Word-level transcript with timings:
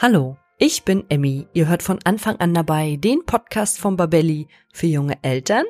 Hallo, 0.00 0.36
ich 0.58 0.84
bin 0.84 1.02
Emmy. 1.08 1.48
Ihr 1.54 1.66
hört 1.66 1.82
von 1.82 1.98
Anfang 2.04 2.36
an 2.36 2.54
dabei 2.54 2.94
den 2.94 3.26
Podcast 3.26 3.80
von 3.80 3.96
Babelli 3.96 4.46
für 4.72 4.86
junge 4.86 5.18
Eltern 5.22 5.64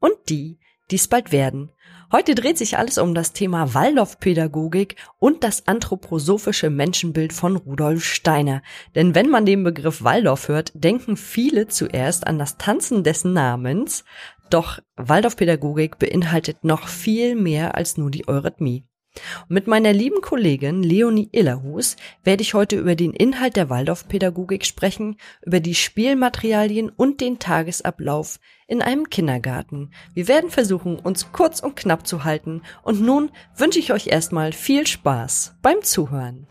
und 0.00 0.14
die, 0.30 0.58
die 0.90 0.96
es 0.96 1.06
bald 1.06 1.32
werden. 1.32 1.70
Heute 2.10 2.34
dreht 2.34 2.56
sich 2.56 2.78
alles 2.78 2.96
um 2.96 3.14
das 3.14 3.34
Thema 3.34 3.74
Waldorfpädagogik 3.74 4.96
und 5.18 5.44
das 5.44 5.68
anthroposophische 5.68 6.70
Menschenbild 6.70 7.34
von 7.34 7.56
Rudolf 7.56 8.06
Steiner. 8.06 8.62
Denn 8.94 9.14
wenn 9.14 9.28
man 9.28 9.44
den 9.44 9.64
Begriff 9.64 10.02
Waldorf 10.02 10.48
hört, 10.48 10.72
denken 10.72 11.18
viele 11.18 11.68
zuerst 11.68 12.26
an 12.26 12.38
das 12.38 12.56
Tanzen 12.56 13.04
dessen 13.04 13.34
Namens. 13.34 14.06
Doch 14.48 14.78
Waldorfpädagogik 14.96 15.98
beinhaltet 15.98 16.64
noch 16.64 16.88
viel 16.88 17.36
mehr 17.36 17.74
als 17.74 17.98
nur 17.98 18.10
die 18.10 18.26
Eurythmie. 18.28 18.86
Und 19.48 19.54
mit 19.54 19.66
meiner 19.66 19.92
lieben 19.92 20.20
Kollegin 20.20 20.82
Leonie 20.82 21.28
Illerhus 21.32 21.96
werde 22.24 22.42
ich 22.42 22.54
heute 22.54 22.76
über 22.76 22.96
den 22.96 23.12
Inhalt 23.12 23.56
der 23.56 23.70
Waldorfpädagogik 23.70 24.64
sprechen, 24.64 25.16
über 25.42 25.60
die 25.60 25.74
Spielmaterialien 25.74 26.90
und 26.90 27.20
den 27.20 27.38
Tagesablauf 27.38 28.40
in 28.66 28.82
einem 28.82 29.10
Kindergarten. 29.10 29.90
Wir 30.14 30.28
werden 30.28 30.50
versuchen, 30.50 30.98
uns 30.98 31.32
kurz 31.32 31.60
und 31.60 31.76
knapp 31.76 32.06
zu 32.06 32.24
halten 32.24 32.62
und 32.82 33.00
nun 33.00 33.30
wünsche 33.56 33.78
ich 33.78 33.92
euch 33.92 34.08
erstmal 34.08 34.52
viel 34.52 34.86
Spaß 34.86 35.56
beim 35.62 35.82
Zuhören. 35.82 36.46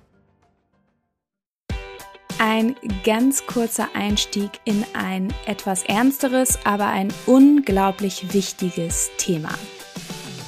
Ein 2.40 2.76
ganz 3.06 3.46
kurzer 3.46 3.90
Einstieg 3.94 4.50
in 4.66 4.84
ein 4.94 5.34
etwas 5.46 5.84
ernsteres, 5.84 6.60
aber 6.66 6.88
ein 6.88 7.14
unglaublich 7.26 8.34
wichtiges 8.34 9.12
Thema. 9.18 9.54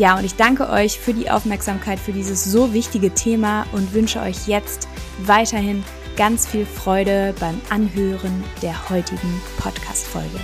Ja, 0.00 0.16
und 0.16 0.24
ich 0.24 0.34
danke 0.34 0.70
euch 0.70 0.98
für 0.98 1.12
die 1.12 1.28
Aufmerksamkeit 1.28 1.98
für 1.98 2.12
dieses 2.12 2.42
so 2.42 2.72
wichtige 2.72 3.12
Thema 3.12 3.66
und 3.72 3.92
wünsche 3.92 4.18
euch 4.22 4.48
jetzt 4.48 4.88
weiterhin 5.26 5.84
ganz 6.16 6.46
viel 6.46 6.64
Freude 6.64 7.34
beim 7.38 7.60
Anhören 7.68 8.42
der 8.62 8.88
heutigen 8.88 9.42
Podcast-Folge. 9.58 10.40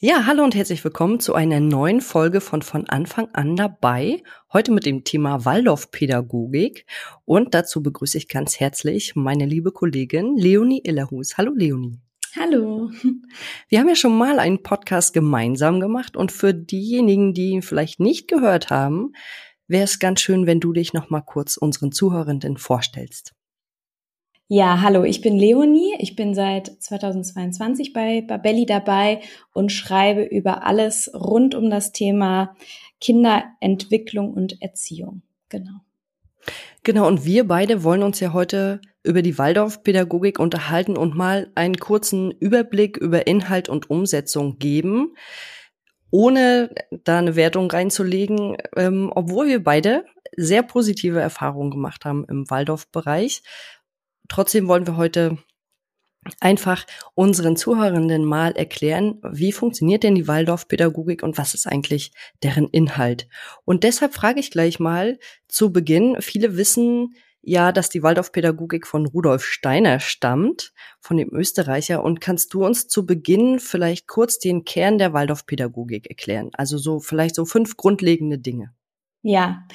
Ja, 0.00 0.26
hallo 0.26 0.42
und 0.42 0.56
herzlich 0.56 0.82
willkommen 0.82 1.20
zu 1.20 1.36
einer 1.36 1.60
neuen 1.60 2.00
Folge 2.00 2.40
von 2.40 2.62
von 2.62 2.88
Anfang 2.88 3.28
an 3.32 3.54
dabei. 3.54 4.24
Heute 4.52 4.72
mit 4.72 4.86
dem 4.86 5.04
Thema 5.04 5.44
Waldorfpädagogik. 5.44 6.84
Und 7.24 7.54
dazu 7.54 7.80
begrüße 7.80 8.18
ich 8.18 8.26
ganz 8.26 8.58
herzlich 8.58 9.14
meine 9.14 9.46
liebe 9.46 9.70
Kollegin 9.70 10.36
Leonie 10.36 10.80
Illerhus. 10.82 11.38
Hallo 11.38 11.52
Leonie. 11.54 12.00
Hallo. 12.34 12.90
Wir 13.68 13.78
haben 13.78 13.88
ja 13.90 13.94
schon 13.94 14.16
mal 14.16 14.38
einen 14.38 14.62
Podcast 14.62 15.12
gemeinsam 15.12 15.80
gemacht 15.80 16.16
und 16.16 16.32
für 16.32 16.54
diejenigen, 16.54 17.34
die 17.34 17.50
ihn 17.50 17.60
vielleicht 17.60 18.00
nicht 18.00 18.26
gehört 18.26 18.70
haben, 18.70 19.12
wäre 19.66 19.84
es 19.84 19.98
ganz 19.98 20.22
schön, 20.22 20.46
wenn 20.46 20.58
du 20.58 20.72
dich 20.72 20.94
noch 20.94 21.10
mal 21.10 21.20
kurz 21.20 21.58
unseren 21.58 21.92
Zuhörenden 21.92 22.56
vorstellst. 22.56 23.34
Ja, 24.48 24.80
hallo, 24.80 25.04
ich 25.04 25.20
bin 25.20 25.36
Leonie. 25.36 25.94
Ich 25.98 26.16
bin 26.16 26.34
seit 26.34 26.68
2022 26.82 27.92
bei 27.92 28.22
Babelli 28.22 28.64
dabei 28.64 29.20
und 29.52 29.70
schreibe 29.70 30.22
über 30.22 30.66
alles 30.66 31.10
rund 31.14 31.54
um 31.54 31.68
das 31.68 31.92
Thema 31.92 32.56
Kinderentwicklung 33.00 34.32
und 34.32 34.62
Erziehung. 34.62 35.20
Genau. 35.50 35.80
Genau, 36.82 37.06
und 37.06 37.26
wir 37.26 37.46
beide 37.46 37.84
wollen 37.84 38.02
uns 38.02 38.20
ja 38.20 38.32
heute 38.32 38.80
über 39.04 39.22
die 39.22 39.38
Waldorfpädagogik 39.38 40.38
unterhalten 40.38 40.96
und 40.96 41.16
mal 41.16 41.50
einen 41.54 41.76
kurzen 41.76 42.30
Überblick 42.30 42.96
über 42.96 43.26
Inhalt 43.26 43.68
und 43.68 43.90
Umsetzung 43.90 44.58
geben, 44.58 45.14
ohne 46.10 46.74
da 46.90 47.18
eine 47.18 47.36
Wertung 47.36 47.70
reinzulegen, 47.70 48.56
ähm, 48.76 49.10
obwohl 49.14 49.48
wir 49.48 49.62
beide 49.62 50.04
sehr 50.36 50.62
positive 50.62 51.20
Erfahrungen 51.20 51.70
gemacht 51.70 52.04
haben 52.04 52.24
im 52.28 52.48
Waldorf-Bereich. 52.48 53.42
Trotzdem 54.28 54.68
wollen 54.68 54.86
wir 54.86 54.96
heute 54.96 55.38
einfach 56.40 56.86
unseren 57.14 57.56
Zuhörenden 57.56 58.24
mal 58.24 58.52
erklären, 58.52 59.20
wie 59.28 59.52
funktioniert 59.52 60.04
denn 60.04 60.14
die 60.14 60.28
Waldorfpädagogik 60.28 61.22
und 61.22 61.36
was 61.38 61.54
ist 61.54 61.66
eigentlich 61.66 62.12
deren 62.42 62.68
Inhalt. 62.68 63.28
Und 63.64 63.82
deshalb 63.82 64.14
frage 64.14 64.38
ich 64.38 64.50
gleich 64.50 64.78
mal 64.78 65.18
zu 65.48 65.72
Beginn, 65.72 66.16
viele 66.20 66.56
wissen, 66.56 67.14
ja, 67.42 67.72
dass 67.72 67.90
die 67.90 68.02
Waldorfpädagogik 68.02 68.86
von 68.86 69.06
Rudolf 69.06 69.44
Steiner 69.44 69.98
stammt, 69.98 70.72
von 71.00 71.16
dem 71.16 71.30
Österreicher. 71.32 72.04
Und 72.04 72.20
kannst 72.20 72.54
du 72.54 72.64
uns 72.64 72.86
zu 72.86 73.04
Beginn 73.04 73.58
vielleicht 73.58 74.06
kurz 74.06 74.38
den 74.38 74.64
Kern 74.64 74.98
der 74.98 75.12
Waldorfpädagogik 75.12 76.08
erklären? 76.08 76.50
Also 76.54 76.78
so 76.78 77.00
vielleicht 77.00 77.34
so 77.34 77.44
fünf 77.44 77.76
grundlegende 77.76 78.38
Dinge. 78.38 78.72
Ja, 79.22 79.66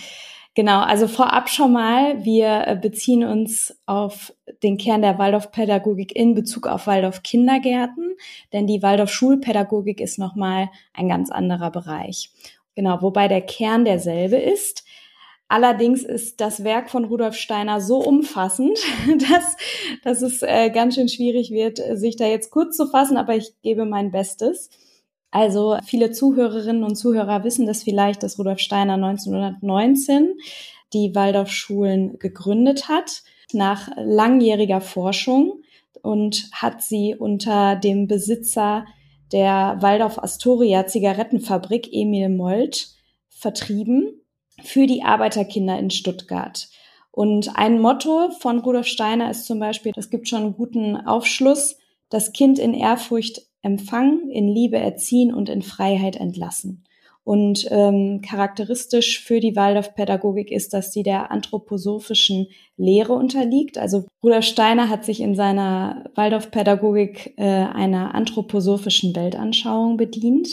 genau. 0.56 0.80
Also 0.80 1.10
vorab 1.10 1.50
schon 1.50 1.74
mal, 1.74 2.24
wir 2.24 2.68
äh, 2.68 2.80
beziehen 2.82 3.26
uns 3.26 3.78
auf 3.86 4.34
den 4.64 4.78
Kern 4.78 5.02
der 5.02 5.18
Waldorfpädagogik 5.18 6.16
in 6.16 6.36
Bezug 6.36 6.68
auf 6.68 6.88
Waldorf 6.88 7.22
Kindergärten, 7.22 8.16
denn 8.54 8.66
die 8.66 8.82
Waldorf 8.82 9.12
Schulpädagogik 9.12 10.00
ist 10.00 10.18
nochmal 10.18 10.70
ein 10.94 11.10
ganz 11.10 11.30
anderer 11.32 11.72
Bereich. 11.72 12.32
Genau, 12.76 13.02
wobei 13.02 13.28
der 13.28 13.42
Kern 13.42 13.86
derselbe 13.86 14.38
ist. 14.38 14.86
Allerdings 15.50 16.04
ist 16.04 16.42
das 16.42 16.64
Werk 16.64 16.90
von 16.90 17.06
Rudolf 17.06 17.36
Steiner 17.36 17.80
so 17.80 18.00
umfassend, 18.00 18.78
dass, 19.30 19.56
dass 20.04 20.22
es 20.22 20.42
äh, 20.42 20.70
ganz 20.70 20.96
schön 20.96 21.08
schwierig 21.08 21.52
wird, 21.52 21.80
sich 21.98 22.18
da 22.18 22.26
jetzt 22.26 22.52
kurz 22.52 22.76
zu 22.76 22.88
fassen, 22.88 23.18
aber 23.18 23.36
ich 23.36 23.54
gebe 23.62 23.86
mein 23.86 24.12
Bestes. 24.12 24.70
Also 25.32 25.78
viele 25.86 26.12
Zuhörerinnen 26.12 26.84
und 26.84 26.96
Zuhörer 26.96 27.44
wissen 27.44 27.66
das 27.66 27.84
vielleicht, 27.84 28.24
dass 28.24 28.40
Rudolf 28.40 28.60
Steiner 28.60 28.94
1919 28.94 30.34
die 30.94 31.14
Waldorfschulen 31.16 32.18
gegründet 32.20 32.88
hat, 32.88 33.24
nach 33.54 33.90
langjähriger 33.96 34.82
Forschung 34.82 35.62
und 36.02 36.50
hat 36.54 36.82
sie 36.82 37.16
unter 37.16 37.76
dem 37.76 38.08
Besitzer 38.08 38.86
der 39.32 39.78
Waldorf 39.80 40.20
Astoria 40.20 40.88
Zigarettenfabrik 40.88 41.90
Emil 41.92 42.30
Molt 42.30 42.90
vertrieben 43.30 44.22
für 44.64 44.88
die 44.88 45.04
Arbeiterkinder 45.04 45.78
in 45.78 45.90
Stuttgart. 45.90 46.68
Und 47.12 47.58
ein 47.58 47.80
Motto 47.82 48.30
von 48.40 48.60
Rudolf 48.60 48.86
Steiner 48.86 49.32
ist 49.32 49.46
zum 49.46 49.60
Beispiel, 49.60 49.92
es 49.96 50.10
gibt 50.10 50.28
schon 50.28 50.44
einen 50.44 50.56
guten 50.56 50.96
Aufschluss, 50.96 51.78
das 52.10 52.32
Kind 52.32 52.60
in 52.60 52.74
Ehrfurcht 52.74 53.42
empfangen, 53.64 54.30
in 54.30 54.48
Liebe 54.48 54.78
erziehen 54.78 55.34
und 55.34 55.50
in 55.50 55.62
Freiheit 55.62 56.16
entlassen. 56.16 56.84
Und 57.24 57.68
ähm, 57.72 58.22
charakteristisch 58.22 59.22
für 59.22 59.42
die 59.42 59.58
Waldorfpädagogik 59.58 60.50
ist, 60.50 60.74
dass 60.74 60.94
sie 60.94 61.04
der 61.04 61.30
anthroposophischen 61.30 62.48
Lehre 62.78 63.14
unterliegt. 63.14 63.78
Also 63.78 64.06
Rudolf 64.24 64.46
Steiner 64.46 64.88
hat 64.88 65.04
sich 65.04 65.20
in 65.20 65.36
seiner 65.36 66.06
Waldorfpädagogik 66.16 67.34
äh, 67.36 67.44
einer 67.44 68.16
anthroposophischen 68.16 69.14
Weltanschauung 69.14 69.98
bedient, 69.98 70.48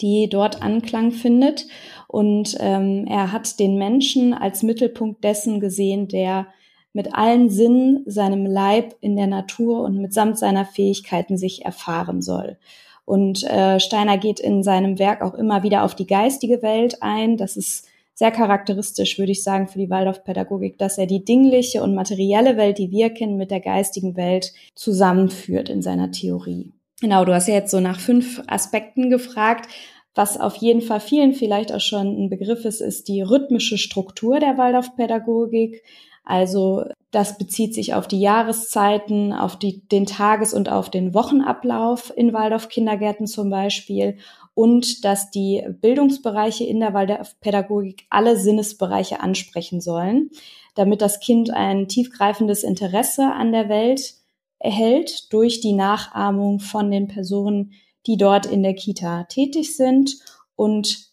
die 0.00 0.28
dort 0.28 0.62
Anklang 0.62 1.10
findet. 1.10 1.66
Und 2.10 2.56
ähm, 2.58 3.06
er 3.06 3.30
hat 3.30 3.60
den 3.60 3.78
Menschen 3.78 4.34
als 4.34 4.64
Mittelpunkt 4.64 5.22
dessen 5.22 5.60
gesehen, 5.60 6.08
der 6.08 6.48
mit 6.92 7.14
allen 7.14 7.50
Sinnen 7.50 8.02
seinem 8.04 8.46
Leib 8.46 8.96
in 9.00 9.14
der 9.14 9.28
Natur 9.28 9.82
und 9.82 9.98
mitsamt 9.98 10.36
seiner 10.36 10.64
Fähigkeiten 10.64 11.38
sich 11.38 11.64
erfahren 11.64 12.20
soll. 12.20 12.58
Und 13.04 13.44
äh, 13.44 13.78
Steiner 13.78 14.18
geht 14.18 14.40
in 14.40 14.64
seinem 14.64 14.98
Werk 14.98 15.22
auch 15.22 15.34
immer 15.34 15.62
wieder 15.62 15.84
auf 15.84 15.94
die 15.94 16.08
geistige 16.08 16.62
Welt 16.62 17.00
ein. 17.00 17.36
Das 17.36 17.56
ist 17.56 17.86
sehr 18.12 18.32
charakteristisch, 18.32 19.16
würde 19.16 19.30
ich 19.30 19.44
sagen, 19.44 19.68
für 19.68 19.78
die 19.78 19.88
Waldorfpädagogik, 19.88 20.78
dass 20.78 20.98
er 20.98 21.06
die 21.06 21.24
dingliche 21.24 21.80
und 21.80 21.94
materielle 21.94 22.56
Welt, 22.56 22.78
die 22.78 22.90
wir 22.90 23.10
kennen, 23.10 23.36
mit 23.36 23.52
der 23.52 23.60
geistigen 23.60 24.16
Welt 24.16 24.52
zusammenführt 24.74 25.68
in 25.68 25.80
seiner 25.80 26.10
Theorie. 26.10 26.72
Genau, 27.00 27.24
du 27.24 27.32
hast 27.32 27.46
ja 27.46 27.54
jetzt 27.54 27.70
so 27.70 27.78
nach 27.78 28.00
fünf 28.00 28.42
Aspekten 28.48 29.10
gefragt. 29.10 29.68
Was 30.14 30.38
auf 30.38 30.56
jeden 30.56 30.82
Fall 30.82 31.00
vielen 31.00 31.34
vielleicht 31.34 31.72
auch 31.72 31.80
schon 31.80 32.24
ein 32.24 32.30
Begriff 32.30 32.64
ist, 32.64 32.80
ist 32.80 33.08
die 33.08 33.22
rhythmische 33.22 33.78
Struktur 33.78 34.40
der 34.40 34.58
Waldorfpädagogik. 34.58 35.82
Also 36.24 36.84
das 37.10 37.38
bezieht 37.38 37.74
sich 37.74 37.94
auf 37.94 38.06
die 38.06 38.20
Jahreszeiten, 38.20 39.32
auf 39.32 39.56
die, 39.58 39.86
den 39.88 40.06
Tages- 40.06 40.54
und 40.54 40.68
auf 40.68 40.90
den 40.90 41.14
Wochenablauf 41.14 42.12
in 42.14 42.32
Waldorf-Kindergärten 42.32 43.26
zum 43.26 43.50
Beispiel 43.50 44.18
und 44.54 45.04
dass 45.04 45.30
die 45.30 45.64
Bildungsbereiche 45.80 46.64
in 46.64 46.80
der 46.80 46.92
Waldorfpädagogik 46.92 48.06
alle 48.10 48.36
Sinnesbereiche 48.36 49.20
ansprechen 49.20 49.80
sollen, 49.80 50.30
damit 50.74 51.02
das 51.02 51.20
Kind 51.20 51.50
ein 51.50 51.88
tiefgreifendes 51.88 52.62
Interesse 52.62 53.32
an 53.32 53.52
der 53.52 53.68
Welt 53.68 54.14
erhält 54.58 55.32
durch 55.32 55.60
die 55.60 55.72
Nachahmung 55.72 56.60
von 56.60 56.90
den 56.90 57.08
Personen, 57.08 57.72
die 58.06 58.16
dort 58.16 58.46
in 58.46 58.62
der 58.62 58.74
Kita 58.74 59.24
tätig 59.24 59.76
sind 59.76 60.16
und 60.56 61.10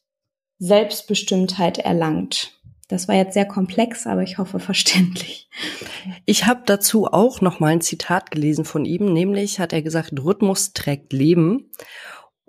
Selbstbestimmtheit 0.59 1.77
erlangt. 1.77 2.53
Das 2.87 3.09
war 3.09 3.15
jetzt 3.15 3.33
sehr 3.33 3.45
komplex, 3.45 4.07
aber 4.07 4.23
ich 4.23 4.37
hoffe 4.37 4.59
verständlich. 4.61 5.49
Ich 6.25 6.45
habe 6.45 6.61
dazu 6.65 7.07
auch 7.07 7.41
noch 7.41 7.59
mal 7.59 7.67
ein 7.67 7.81
Zitat 7.81 8.31
gelesen 8.31 8.65
von 8.65 8.85
ihm, 8.85 9.11
nämlich 9.13 9.59
hat 9.59 9.73
er 9.73 9.81
gesagt, 9.81 10.13
Rhythmus 10.23 10.73
trägt 10.73 11.13
Leben. 11.13 11.69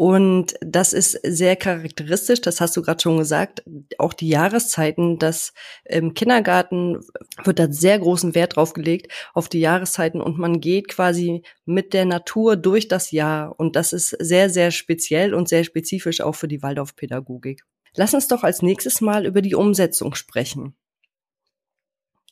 Und 0.00 0.54
das 0.60 0.92
ist 0.92 1.18
sehr 1.24 1.56
charakteristisch, 1.56 2.40
das 2.40 2.60
hast 2.60 2.76
du 2.76 2.82
gerade 2.82 3.02
schon 3.02 3.18
gesagt, 3.18 3.64
auch 3.98 4.12
die 4.12 4.28
Jahreszeiten, 4.28 5.18
das 5.18 5.52
im 5.84 6.14
Kindergarten 6.14 7.00
wird 7.42 7.58
da 7.58 7.66
sehr 7.68 7.98
großen 7.98 8.36
Wert 8.36 8.54
drauf 8.54 8.74
gelegt, 8.74 9.10
auf 9.34 9.48
die 9.48 9.58
Jahreszeiten 9.58 10.20
und 10.20 10.38
man 10.38 10.60
geht 10.60 10.86
quasi 10.86 11.42
mit 11.64 11.94
der 11.94 12.04
Natur 12.04 12.54
durch 12.54 12.86
das 12.86 13.10
Jahr 13.10 13.58
und 13.58 13.74
das 13.74 13.92
ist 13.92 14.10
sehr, 14.10 14.50
sehr 14.50 14.70
speziell 14.70 15.34
und 15.34 15.48
sehr 15.48 15.64
spezifisch 15.64 16.20
auch 16.20 16.36
für 16.36 16.46
die 16.46 16.62
Waldorfpädagogik. 16.62 17.64
Lass 17.96 18.14
uns 18.14 18.28
doch 18.28 18.44
als 18.44 18.62
nächstes 18.62 19.00
mal 19.00 19.26
über 19.26 19.42
die 19.42 19.56
Umsetzung 19.56 20.14
sprechen. 20.14 20.76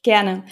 Gerne. 0.05 0.45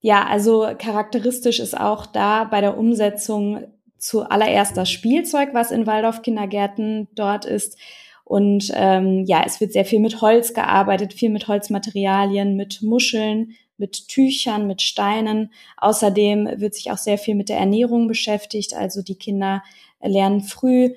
Ja, 0.00 0.26
also 0.26 0.68
charakteristisch 0.80 1.60
ist 1.60 1.78
auch 1.78 2.06
da 2.06 2.42
bei 2.42 2.60
der 2.60 2.76
Umsetzung 2.76 3.77
zuallererst 3.98 4.76
das 4.76 4.90
Spielzeug, 4.90 5.50
was 5.52 5.70
in 5.70 5.86
Waldorf-Kindergärten 5.86 7.08
dort 7.14 7.44
ist. 7.44 7.78
Und 8.24 8.70
ähm, 8.74 9.24
ja, 9.26 9.42
es 9.46 9.60
wird 9.60 9.72
sehr 9.72 9.84
viel 9.84 10.00
mit 10.00 10.20
Holz 10.20 10.52
gearbeitet, 10.52 11.14
viel 11.14 11.30
mit 11.30 11.48
Holzmaterialien, 11.48 12.56
mit 12.56 12.82
Muscheln, 12.82 13.54
mit 13.78 14.08
Tüchern, 14.08 14.66
mit 14.66 14.82
Steinen. 14.82 15.50
Außerdem 15.78 16.60
wird 16.60 16.74
sich 16.74 16.90
auch 16.90 16.98
sehr 16.98 17.16
viel 17.16 17.34
mit 17.34 17.48
der 17.48 17.58
Ernährung 17.58 18.06
beschäftigt. 18.06 18.74
Also 18.74 19.02
die 19.02 19.14
Kinder 19.14 19.62
lernen 20.02 20.42
früh 20.42 20.90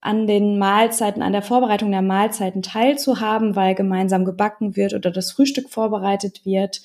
an 0.00 0.26
den 0.26 0.58
Mahlzeiten, 0.58 1.22
an 1.22 1.32
der 1.32 1.42
Vorbereitung 1.42 1.90
der 1.90 2.02
Mahlzeiten 2.02 2.60
teilzuhaben, 2.60 3.56
weil 3.56 3.74
gemeinsam 3.74 4.24
gebacken 4.24 4.76
wird 4.76 4.92
oder 4.92 5.10
das 5.10 5.32
Frühstück 5.32 5.70
vorbereitet 5.70 6.44
wird. 6.44 6.82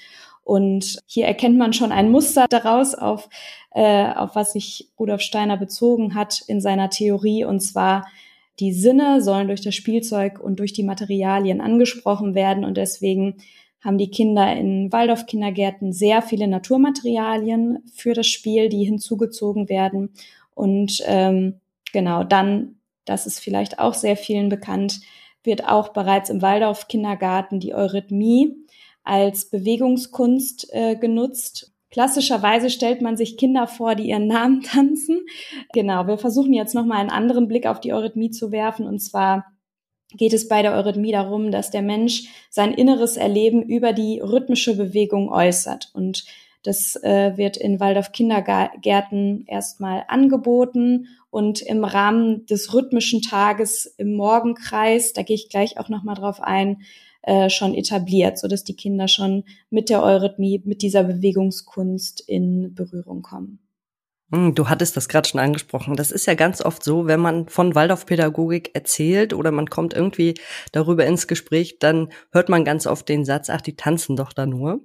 Und 0.49 0.97
hier 1.05 1.27
erkennt 1.27 1.59
man 1.59 1.73
schon 1.73 1.91
ein 1.91 2.09
Muster 2.09 2.47
daraus, 2.49 2.95
auf, 2.95 3.29
äh, 3.69 4.11
auf 4.13 4.33
was 4.33 4.53
sich 4.53 4.89
Rudolf 4.99 5.21
Steiner 5.21 5.57
bezogen 5.57 6.15
hat 6.15 6.41
in 6.47 6.59
seiner 6.59 6.89
Theorie. 6.89 7.45
Und 7.45 7.59
zwar, 7.59 8.07
die 8.59 8.73
Sinne 8.73 9.21
sollen 9.21 9.45
durch 9.45 9.61
das 9.61 9.75
Spielzeug 9.75 10.39
und 10.39 10.57
durch 10.57 10.73
die 10.73 10.81
Materialien 10.81 11.61
angesprochen 11.61 12.33
werden. 12.33 12.65
Und 12.65 12.77
deswegen 12.77 13.35
haben 13.79 13.99
die 13.99 14.09
Kinder 14.09 14.51
in 14.57 14.91
Waldorf-Kindergärten 14.91 15.93
sehr 15.93 16.23
viele 16.23 16.47
Naturmaterialien 16.47 17.83
für 17.93 18.15
das 18.15 18.25
Spiel, 18.25 18.69
die 18.69 18.83
hinzugezogen 18.83 19.69
werden. 19.69 20.09
Und 20.55 21.03
ähm, 21.05 21.59
genau, 21.93 22.23
dann 22.23 22.79
das 23.05 23.27
ist 23.27 23.39
vielleicht 23.39 23.77
auch 23.77 23.93
sehr 23.93 24.17
vielen 24.17 24.49
bekannt, 24.49 24.99
wird 25.43 25.63
auch 25.63 25.89
bereits 25.89 26.31
im 26.31 26.41
Waldorf 26.41 26.87
Kindergarten 26.87 27.59
die 27.59 27.75
Eurythmie 27.75 28.55
als 29.03 29.49
Bewegungskunst 29.49 30.67
äh, 30.71 30.95
genutzt. 30.95 31.71
Klassischerweise 31.91 32.69
stellt 32.69 33.01
man 33.01 33.17
sich 33.17 33.37
Kinder 33.37 33.67
vor, 33.67 33.95
die 33.95 34.09
ihren 34.09 34.27
Namen 34.27 34.61
tanzen. 34.63 35.21
Genau, 35.73 36.07
wir 36.07 36.17
versuchen 36.17 36.53
jetzt 36.53 36.75
nochmal 36.75 36.99
einen 36.99 37.09
anderen 37.09 37.47
Blick 37.47 37.65
auf 37.65 37.79
die 37.79 37.93
Eurythmie 37.93 38.31
zu 38.31 38.51
werfen. 38.51 38.85
Und 38.85 38.99
zwar 38.99 39.45
geht 40.13 40.33
es 40.33 40.47
bei 40.47 40.61
der 40.61 40.73
Eurythmie 40.73 41.11
darum, 41.11 41.51
dass 41.51 41.71
der 41.71 41.81
Mensch 41.81 42.29
sein 42.49 42.73
inneres 42.73 43.17
Erleben 43.17 43.61
über 43.63 43.93
die 43.93 44.19
rhythmische 44.19 44.75
Bewegung 44.75 45.31
äußert. 45.31 45.91
Und 45.93 46.25
das 46.63 46.95
äh, 47.03 47.37
wird 47.37 47.57
in 47.57 47.79
Waldorf 47.79 48.11
Kindergärten 48.11 49.45
erstmal 49.47 50.03
angeboten 50.07 51.07
und 51.29 51.61
im 51.61 51.85
Rahmen 51.85 52.45
des 52.47 52.73
rhythmischen 52.73 53.21
Tages 53.21 53.85
im 53.97 54.15
Morgenkreis, 54.15 55.13
da 55.13 55.21
gehe 55.21 55.35
ich 55.35 55.49
gleich 55.49 55.79
auch 55.79 55.89
nochmal 55.89 56.15
drauf 56.15 56.41
ein, 56.41 56.81
äh, 57.21 57.49
schon 57.49 57.73
etabliert, 57.73 58.37
so 58.37 58.47
dass 58.47 58.63
die 58.63 58.75
Kinder 58.75 59.07
schon 59.07 59.43
mit 59.69 59.89
der 59.89 60.03
Eurythmie, 60.03 60.61
mit 60.65 60.81
dieser 60.81 61.03
Bewegungskunst 61.03 62.21
in 62.27 62.73
Berührung 62.73 63.21
kommen. 63.21 63.59
Hm, 64.31 64.53
du 64.53 64.69
hattest 64.69 64.95
das 64.95 65.09
gerade 65.09 65.27
schon 65.27 65.39
angesprochen. 65.39 65.95
Das 65.95 66.11
ist 66.11 66.27
ja 66.27 66.35
ganz 66.35 66.61
oft 66.61 66.83
so, 66.83 67.07
wenn 67.07 67.19
man 67.19 67.47
von 67.47 67.73
Waldorfpädagogik 67.73 68.71
erzählt 68.75 69.33
oder 69.33 69.51
man 69.51 69.69
kommt 69.69 69.93
irgendwie 69.93 70.35
darüber 70.71 71.05
ins 71.05 71.27
Gespräch, 71.27 71.79
dann 71.79 72.09
hört 72.31 72.49
man 72.49 72.63
ganz 72.63 72.85
oft 72.85 73.09
den 73.09 73.25
Satz, 73.25 73.49
ach, 73.49 73.61
die 73.61 73.75
tanzen 73.75 74.15
doch 74.15 74.33
da 74.33 74.45
nur. 74.45 74.81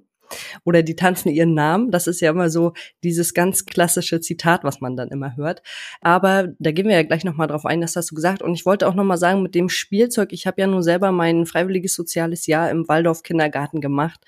Oder 0.63 0.83
die 0.83 0.95
tanzen 0.95 1.29
ihren 1.29 1.53
Namen. 1.53 1.91
Das 1.91 2.07
ist 2.07 2.21
ja 2.21 2.31
immer 2.31 2.49
so 2.49 2.73
dieses 3.03 3.33
ganz 3.33 3.65
klassische 3.65 4.19
Zitat, 4.21 4.63
was 4.63 4.81
man 4.81 4.95
dann 4.95 5.09
immer 5.09 5.35
hört. 5.35 5.61
Aber 6.01 6.49
da 6.59 6.71
gehen 6.71 6.87
wir 6.87 6.95
ja 6.95 7.03
gleich 7.03 7.23
nochmal 7.23 7.47
drauf 7.47 7.65
ein, 7.65 7.81
das 7.81 7.95
hast 7.95 8.11
du 8.11 8.15
gesagt. 8.15 8.41
Und 8.41 8.53
ich 8.53 8.65
wollte 8.65 8.87
auch 8.87 8.95
nochmal 8.95 9.17
sagen, 9.17 9.43
mit 9.43 9.55
dem 9.55 9.69
Spielzeug, 9.69 10.33
ich 10.33 10.47
habe 10.47 10.61
ja 10.61 10.67
nun 10.67 10.83
selber 10.83 11.11
mein 11.11 11.45
freiwilliges 11.45 11.95
soziales 11.95 12.47
Jahr 12.47 12.69
im 12.69 12.87
Waldorf 12.87 13.23
Kindergarten 13.23 13.81
gemacht. 13.81 14.21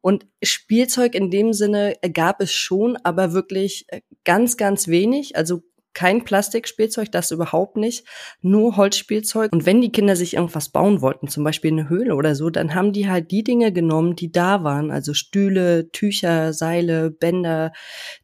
Und 0.00 0.26
Spielzeug 0.42 1.14
in 1.14 1.30
dem 1.30 1.52
Sinne 1.52 1.94
gab 2.14 2.40
es 2.40 2.52
schon, 2.52 2.96
aber 3.02 3.32
wirklich 3.32 3.86
ganz, 4.24 4.56
ganz 4.56 4.88
wenig. 4.88 5.36
Also 5.36 5.62
kein 5.98 6.22
Plastikspielzeug, 6.22 7.10
das 7.10 7.32
überhaupt 7.32 7.76
nicht, 7.76 8.04
nur 8.40 8.76
Holzspielzeug. 8.76 9.52
Und 9.52 9.66
wenn 9.66 9.80
die 9.80 9.90
Kinder 9.90 10.14
sich 10.14 10.34
irgendwas 10.34 10.68
bauen 10.68 11.00
wollten, 11.00 11.26
zum 11.26 11.42
Beispiel 11.42 11.72
eine 11.72 11.88
Höhle 11.88 12.14
oder 12.14 12.36
so, 12.36 12.50
dann 12.50 12.76
haben 12.76 12.92
die 12.92 13.08
halt 13.08 13.32
die 13.32 13.42
Dinge 13.42 13.72
genommen, 13.72 14.14
die 14.14 14.30
da 14.30 14.62
waren, 14.62 14.92
also 14.92 15.12
Stühle, 15.12 15.90
Tücher, 15.90 16.52
Seile, 16.52 17.10
Bänder, 17.10 17.72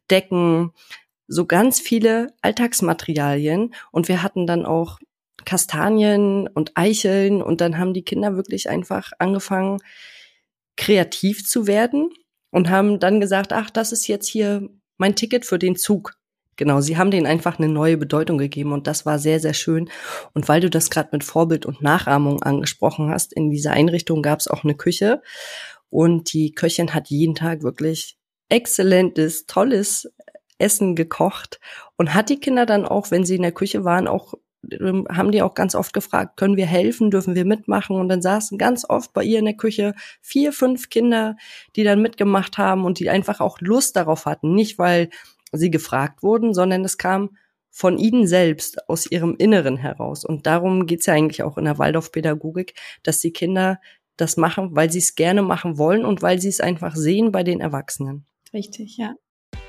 Decken, 0.08 0.70
so 1.26 1.46
ganz 1.46 1.80
viele 1.80 2.28
Alltagsmaterialien. 2.42 3.74
Und 3.90 4.06
wir 4.06 4.22
hatten 4.22 4.46
dann 4.46 4.66
auch 4.66 5.00
Kastanien 5.44 6.46
und 6.46 6.76
Eicheln 6.76 7.42
und 7.42 7.60
dann 7.60 7.76
haben 7.76 7.92
die 7.92 8.04
Kinder 8.04 8.36
wirklich 8.36 8.70
einfach 8.70 9.10
angefangen, 9.18 9.78
kreativ 10.76 11.44
zu 11.44 11.66
werden 11.66 12.10
und 12.52 12.70
haben 12.70 13.00
dann 13.00 13.20
gesagt, 13.20 13.52
ach, 13.52 13.68
das 13.68 13.90
ist 13.90 14.06
jetzt 14.06 14.28
hier 14.28 14.70
mein 14.96 15.16
Ticket 15.16 15.44
für 15.44 15.58
den 15.58 15.74
Zug. 15.74 16.14
Genau, 16.56 16.80
sie 16.80 16.96
haben 16.96 17.10
denen 17.10 17.26
einfach 17.26 17.58
eine 17.58 17.68
neue 17.68 17.96
Bedeutung 17.96 18.38
gegeben 18.38 18.72
und 18.72 18.86
das 18.86 19.06
war 19.06 19.18
sehr, 19.18 19.40
sehr 19.40 19.54
schön. 19.54 19.90
Und 20.32 20.48
weil 20.48 20.60
du 20.60 20.70
das 20.70 20.90
gerade 20.90 21.10
mit 21.12 21.24
Vorbild 21.24 21.66
und 21.66 21.82
Nachahmung 21.82 22.42
angesprochen 22.42 23.10
hast, 23.10 23.32
in 23.32 23.50
dieser 23.50 23.72
Einrichtung 23.72 24.22
gab 24.22 24.40
es 24.40 24.48
auch 24.48 24.64
eine 24.64 24.74
Küche 24.74 25.22
und 25.90 26.32
die 26.32 26.52
Köchin 26.52 26.94
hat 26.94 27.08
jeden 27.08 27.34
Tag 27.34 27.62
wirklich 27.62 28.16
exzellentes, 28.48 29.46
tolles 29.46 30.12
Essen 30.58 30.94
gekocht 30.94 31.60
und 31.96 32.14
hat 32.14 32.30
die 32.30 32.40
Kinder 32.40 32.66
dann 32.66 32.84
auch, 32.84 33.10
wenn 33.10 33.24
sie 33.24 33.36
in 33.36 33.42
der 33.42 33.52
Küche 33.52 33.84
waren, 33.84 34.06
auch 34.06 34.34
ähm, 34.72 35.06
haben 35.10 35.30
die 35.32 35.42
auch 35.42 35.54
ganz 35.54 35.74
oft 35.74 35.92
gefragt, 35.92 36.36
können 36.36 36.56
wir 36.56 36.66
helfen, 36.66 37.10
dürfen 37.10 37.34
wir 37.34 37.44
mitmachen? 37.44 37.96
Und 37.96 38.08
dann 38.08 38.22
saßen 38.22 38.58
ganz 38.58 38.88
oft 38.88 39.12
bei 39.12 39.22
ihr 39.24 39.38
in 39.38 39.44
der 39.44 39.56
Küche 39.56 39.94
vier, 40.20 40.52
fünf 40.52 40.88
Kinder, 40.90 41.36
die 41.76 41.84
dann 41.84 42.02
mitgemacht 42.02 42.58
haben 42.58 42.84
und 42.84 42.98
die 42.98 43.10
einfach 43.10 43.40
auch 43.40 43.60
Lust 43.60 43.96
darauf 43.96 44.26
hatten. 44.26 44.54
Nicht, 44.54 44.78
weil 44.78 45.10
sie 45.56 45.70
gefragt 45.70 46.22
wurden, 46.22 46.54
sondern 46.54 46.84
es 46.84 46.98
kam 46.98 47.36
von 47.70 47.98
ihnen 47.98 48.26
selbst, 48.26 48.88
aus 48.88 49.10
ihrem 49.10 49.34
Inneren 49.36 49.76
heraus. 49.76 50.24
Und 50.24 50.46
darum 50.46 50.86
geht's 50.86 51.06
ja 51.06 51.14
eigentlich 51.14 51.42
auch 51.42 51.58
in 51.58 51.64
der 51.64 51.78
Waldorfpädagogik, 51.78 52.74
dass 53.02 53.18
die 53.18 53.32
Kinder 53.32 53.80
das 54.16 54.36
machen, 54.36 54.76
weil 54.76 54.92
sie 54.92 55.00
es 55.00 55.16
gerne 55.16 55.42
machen 55.42 55.76
wollen 55.76 56.04
und 56.04 56.22
weil 56.22 56.40
sie 56.40 56.48
es 56.48 56.60
einfach 56.60 56.94
sehen 56.94 57.32
bei 57.32 57.42
den 57.42 57.60
Erwachsenen. 57.60 58.26
Richtig, 58.52 58.96
ja. 58.96 59.14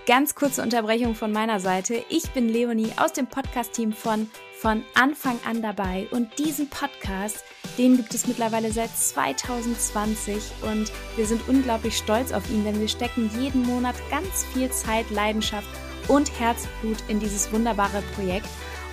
Ganz 0.06 0.36
kurze 0.36 0.62
Unterbrechung 0.62 1.16
von 1.16 1.32
meiner 1.32 1.60
Seite. 1.60 2.04
Ich 2.10 2.30
bin 2.30 2.48
Leonie 2.48 2.92
aus 2.98 3.14
dem 3.14 3.26
Podcast-Team 3.26 3.92
von 3.92 4.30
von 4.66 4.84
Anfang 4.96 5.40
an 5.48 5.62
dabei. 5.62 6.08
Und 6.10 6.40
diesen 6.40 6.68
Podcast, 6.68 7.46
den 7.78 7.98
gibt 7.98 8.16
es 8.16 8.26
mittlerweile 8.26 8.72
seit 8.72 8.90
2020 8.90 10.42
und 10.64 10.92
wir 11.16 11.28
sind 11.28 11.48
unglaublich 11.48 11.96
stolz 11.96 12.32
auf 12.32 12.50
ihn, 12.50 12.64
denn 12.64 12.80
wir 12.80 12.88
stecken 12.88 13.30
jeden 13.40 13.62
Monat 13.62 13.94
ganz 14.10 14.44
viel 14.46 14.72
Zeit, 14.72 15.08
Leidenschaft 15.12 15.68
und 16.08 16.40
Herzblut 16.40 16.98
in 17.10 17.20
dieses 17.20 17.52
wunderbare 17.54 18.02
Projekt 18.16 18.50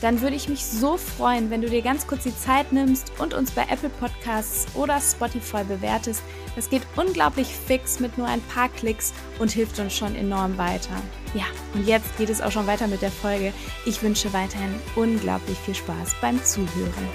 dann 0.00 0.20
würde 0.20 0.36
ich 0.36 0.48
mich 0.48 0.64
so 0.64 0.96
freuen, 0.96 1.50
wenn 1.50 1.60
du 1.60 1.68
dir 1.68 1.82
ganz 1.82 2.06
kurz 2.06 2.22
die 2.22 2.36
Zeit 2.36 2.72
nimmst 2.72 3.12
und 3.18 3.34
uns 3.34 3.50
bei 3.50 3.62
Apple 3.62 3.88
Podcasts 3.88 4.66
oder 4.76 5.00
Spotify 5.00 5.64
bewertest. 5.64 6.22
Das 6.54 6.70
geht 6.70 6.82
unglaublich 6.96 7.48
fix 7.48 7.98
mit 7.98 8.16
nur 8.16 8.26
ein 8.26 8.40
paar 8.42 8.68
Klicks 8.68 9.12
und 9.38 9.50
hilft 9.50 9.78
uns 9.78 9.94
schon 9.94 10.14
enorm 10.14 10.56
weiter. 10.58 10.94
Ja, 11.34 11.44
und 11.74 11.86
jetzt 11.86 12.16
geht 12.16 12.30
es 12.30 12.40
auch 12.40 12.52
schon 12.52 12.66
weiter 12.66 12.86
mit 12.86 13.02
der 13.02 13.10
Folge. 13.10 13.52
Ich 13.86 14.02
wünsche 14.02 14.32
weiterhin 14.32 14.74
unglaublich 14.96 15.58
viel 15.58 15.74
Spaß 15.74 16.14
beim 16.20 16.42
Zuhören. 16.44 17.08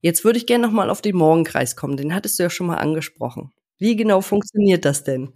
Jetzt 0.00 0.24
würde 0.24 0.38
ich 0.38 0.46
gerne 0.46 0.64
nochmal 0.64 0.90
auf 0.90 1.02
den 1.02 1.16
Morgenkreis 1.16 1.74
kommen. 1.74 1.96
Den 1.96 2.14
hattest 2.14 2.38
du 2.38 2.44
ja 2.44 2.50
schon 2.50 2.68
mal 2.68 2.76
angesprochen. 2.76 3.52
Wie 3.78 3.96
genau 3.96 4.20
funktioniert 4.20 4.84
das 4.84 5.04
denn? 5.04 5.32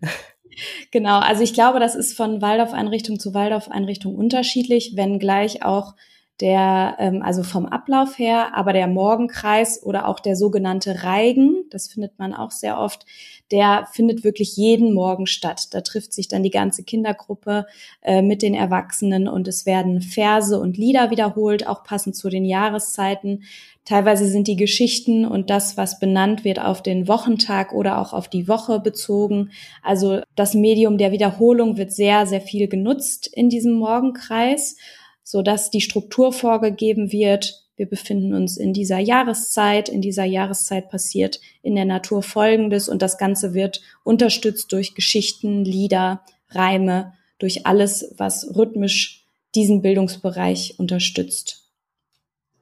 Genau, 0.91 1.19
also 1.19 1.43
ich 1.43 1.55
glaube, 1.55 1.81
das 1.81 1.95
ist 1.95 2.17
von 2.17 2.43
Waldorf-Einrichtung 2.43 3.19
zu 3.19 3.35
Waldorf-Einrichtung 3.35 4.15
unterschiedlich, 4.15 4.93
wenngleich 4.97 5.65
auch 5.65 5.95
der, 6.41 6.97
ähm, 6.99 7.23
also 7.23 7.45
vom 7.45 7.67
Ablauf 7.67 8.19
her, 8.19 8.57
aber 8.57 8.73
der 8.73 8.89
Morgenkreis 8.89 9.83
oder 9.83 10.09
auch 10.09 10.19
der 10.19 10.35
sogenannte 10.35 11.05
Reigen, 11.05 11.65
das 11.71 11.89
findet 11.89 12.19
man 12.19 12.35
auch 12.35 12.51
sehr 12.51 12.79
oft, 12.79 13.07
der 13.53 13.87
findet 13.93 14.25
wirklich 14.25 14.57
jeden 14.57 14.93
Morgen 14.93 15.27
statt. 15.27 15.69
Da 15.73 15.83
trifft 15.83 16.13
sich 16.13 16.27
dann 16.27 16.43
die 16.43 16.51
ganze 16.51 16.83
Kindergruppe 16.83 17.67
äh, 18.01 18.23
mit 18.23 18.43
den 18.43 18.55
Erwachsenen 18.55 19.29
und 19.29 19.47
es 19.47 19.67
werden 19.67 20.01
Verse 20.01 20.59
und 20.59 20.77
Lieder 20.77 21.11
wiederholt, 21.11 21.67
auch 21.67 21.85
passend 21.85 22.17
zu 22.17 22.29
den 22.29 22.45
Jahreszeiten. 22.45 23.45
Teilweise 23.85 24.27
sind 24.27 24.47
die 24.47 24.57
Geschichten 24.57 25.25
und 25.25 25.51
das, 25.51 25.77
was 25.77 25.99
benannt 25.99 26.45
wird, 26.45 26.61
auf 26.61 26.83
den 26.83 27.09
Wochentag 27.09 27.73
oder 27.73 27.99
auch 27.99 28.13
auf 28.13 28.29
die 28.29 28.47
Woche 28.47 28.79
bezogen. 28.79 29.51
Also 29.83 30.21
das 30.37 30.55
Medium 30.55 30.99
der 30.99 31.11
Wiederholung 31.11 31.77
wird 31.77 31.93
sehr, 31.93 32.27
sehr 32.27 32.41
viel 32.41 32.69
genutzt 32.69 33.27
in 33.27 33.49
diesem 33.49 33.73
Morgenkreis, 33.73 34.77
so 35.25 35.43
dass 35.43 35.71
die 35.71 35.81
Struktur 35.81 36.33
vorgegeben 36.33 37.11
wird. 37.11 37.65
Wir 37.75 37.87
befinden 37.87 38.35
uns 38.35 38.57
in 38.57 38.73
dieser 38.73 38.99
Jahreszeit. 38.99 39.89
In 39.89 40.01
dieser 40.01 40.25
Jahreszeit 40.25 40.89
passiert 40.89 41.41
in 41.63 41.75
der 41.75 41.85
Natur 41.85 42.23
Folgendes 42.23 42.89
und 42.89 43.03
das 43.03 43.19
Ganze 43.19 43.53
wird 43.53 43.81
unterstützt 44.05 44.71
durch 44.71 44.95
Geschichten, 44.95 45.65
Lieder, 45.65 46.23
Reime, 46.51 47.15
durch 47.41 47.67
alles, 47.67 48.15
was 48.17 48.55
rhythmisch 48.55 49.27
diesen 49.57 49.83
Bildungsbereich 49.83 50.75
unterstützt. 50.79 51.62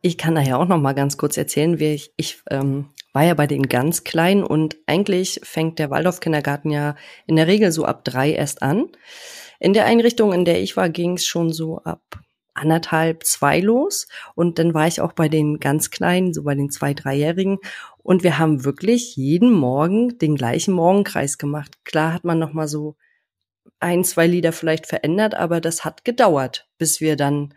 Ich 0.02 0.16
kann 0.16 0.34
daher 0.34 0.58
auch 0.58 0.66
noch 0.66 0.80
mal 0.80 0.94
ganz 0.94 1.18
kurz 1.18 1.36
erzählen, 1.36 1.78
wie 1.78 1.92
ich, 1.92 2.12
ich 2.16 2.42
ähm, 2.50 2.88
war 3.12 3.24
ja 3.24 3.34
bei 3.34 3.46
den 3.46 3.64
ganz 3.64 4.04
Kleinen 4.04 4.42
und 4.42 4.76
eigentlich 4.86 5.40
fängt 5.42 5.78
der 5.78 5.90
Waldorf-Kindergarten 5.90 6.70
ja 6.70 6.96
in 7.26 7.36
der 7.36 7.46
Regel 7.46 7.70
so 7.72 7.84
ab 7.84 8.04
drei 8.04 8.32
erst 8.32 8.62
an. 8.62 8.88
In 9.58 9.74
der 9.74 9.84
Einrichtung, 9.84 10.32
in 10.32 10.44
der 10.44 10.62
ich 10.62 10.76
war, 10.76 10.88
ging 10.88 11.14
es 11.14 11.26
schon 11.26 11.52
so 11.52 11.78
ab 11.78 12.00
anderthalb, 12.54 13.24
zwei 13.24 13.60
los. 13.60 14.06
Und 14.34 14.58
dann 14.58 14.74
war 14.74 14.86
ich 14.86 15.00
auch 15.00 15.12
bei 15.12 15.28
den 15.28 15.60
ganz 15.60 15.90
Kleinen, 15.90 16.32
so 16.32 16.44
bei 16.44 16.54
den 16.54 16.70
zwei, 16.70 16.94
dreijährigen. 16.94 17.58
Und 17.98 18.22
wir 18.22 18.38
haben 18.38 18.64
wirklich 18.64 19.16
jeden 19.16 19.52
Morgen 19.52 20.18
den 20.18 20.36
gleichen 20.36 20.72
Morgenkreis 20.72 21.38
gemacht. 21.38 21.84
Klar 21.84 22.12
hat 22.12 22.24
man 22.24 22.38
noch 22.38 22.52
mal 22.52 22.68
so 22.68 22.96
ein, 23.80 24.04
zwei 24.04 24.26
Lieder 24.26 24.52
vielleicht 24.52 24.86
verändert, 24.86 25.34
aber 25.34 25.60
das 25.60 25.84
hat 25.84 26.04
gedauert, 26.04 26.68
bis 26.78 27.00
wir 27.00 27.16
dann 27.16 27.54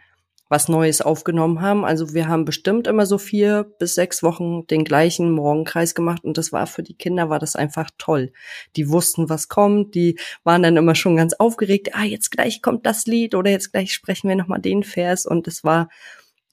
was 0.53 0.69
Neues 0.69 1.01
aufgenommen 1.01 1.61
haben. 1.61 1.83
Also 1.83 2.13
wir 2.13 2.27
haben 2.27 2.45
bestimmt 2.45 2.85
immer 2.85 3.07
so 3.07 3.17
vier 3.17 3.63
bis 3.79 3.95
sechs 3.95 4.21
Wochen 4.21 4.67
den 4.67 4.83
gleichen 4.83 5.31
Morgenkreis 5.31 5.95
gemacht 5.95 6.23
und 6.23 6.37
das 6.37 6.51
war 6.51 6.67
für 6.67 6.83
die 6.83 6.93
Kinder 6.93 7.27
war 7.31 7.39
das 7.39 7.55
einfach 7.55 7.89
toll. 7.97 8.31
Die 8.75 8.87
wussten, 8.87 9.29
was 9.29 9.47
kommt, 9.47 9.95
die 9.95 10.19
waren 10.43 10.61
dann 10.61 10.77
immer 10.77 10.93
schon 10.93 11.15
ganz 11.15 11.33
aufgeregt. 11.33 11.95
Ah, 11.95 12.03
jetzt 12.03 12.29
gleich 12.29 12.61
kommt 12.61 12.85
das 12.85 13.07
Lied 13.07 13.33
oder 13.33 13.49
jetzt 13.49 13.71
gleich 13.71 13.95
sprechen 13.95 14.29
wir 14.29 14.35
nochmal 14.35 14.61
den 14.61 14.83
Vers 14.83 15.25
und 15.25 15.47
es 15.47 15.63
war 15.63 15.89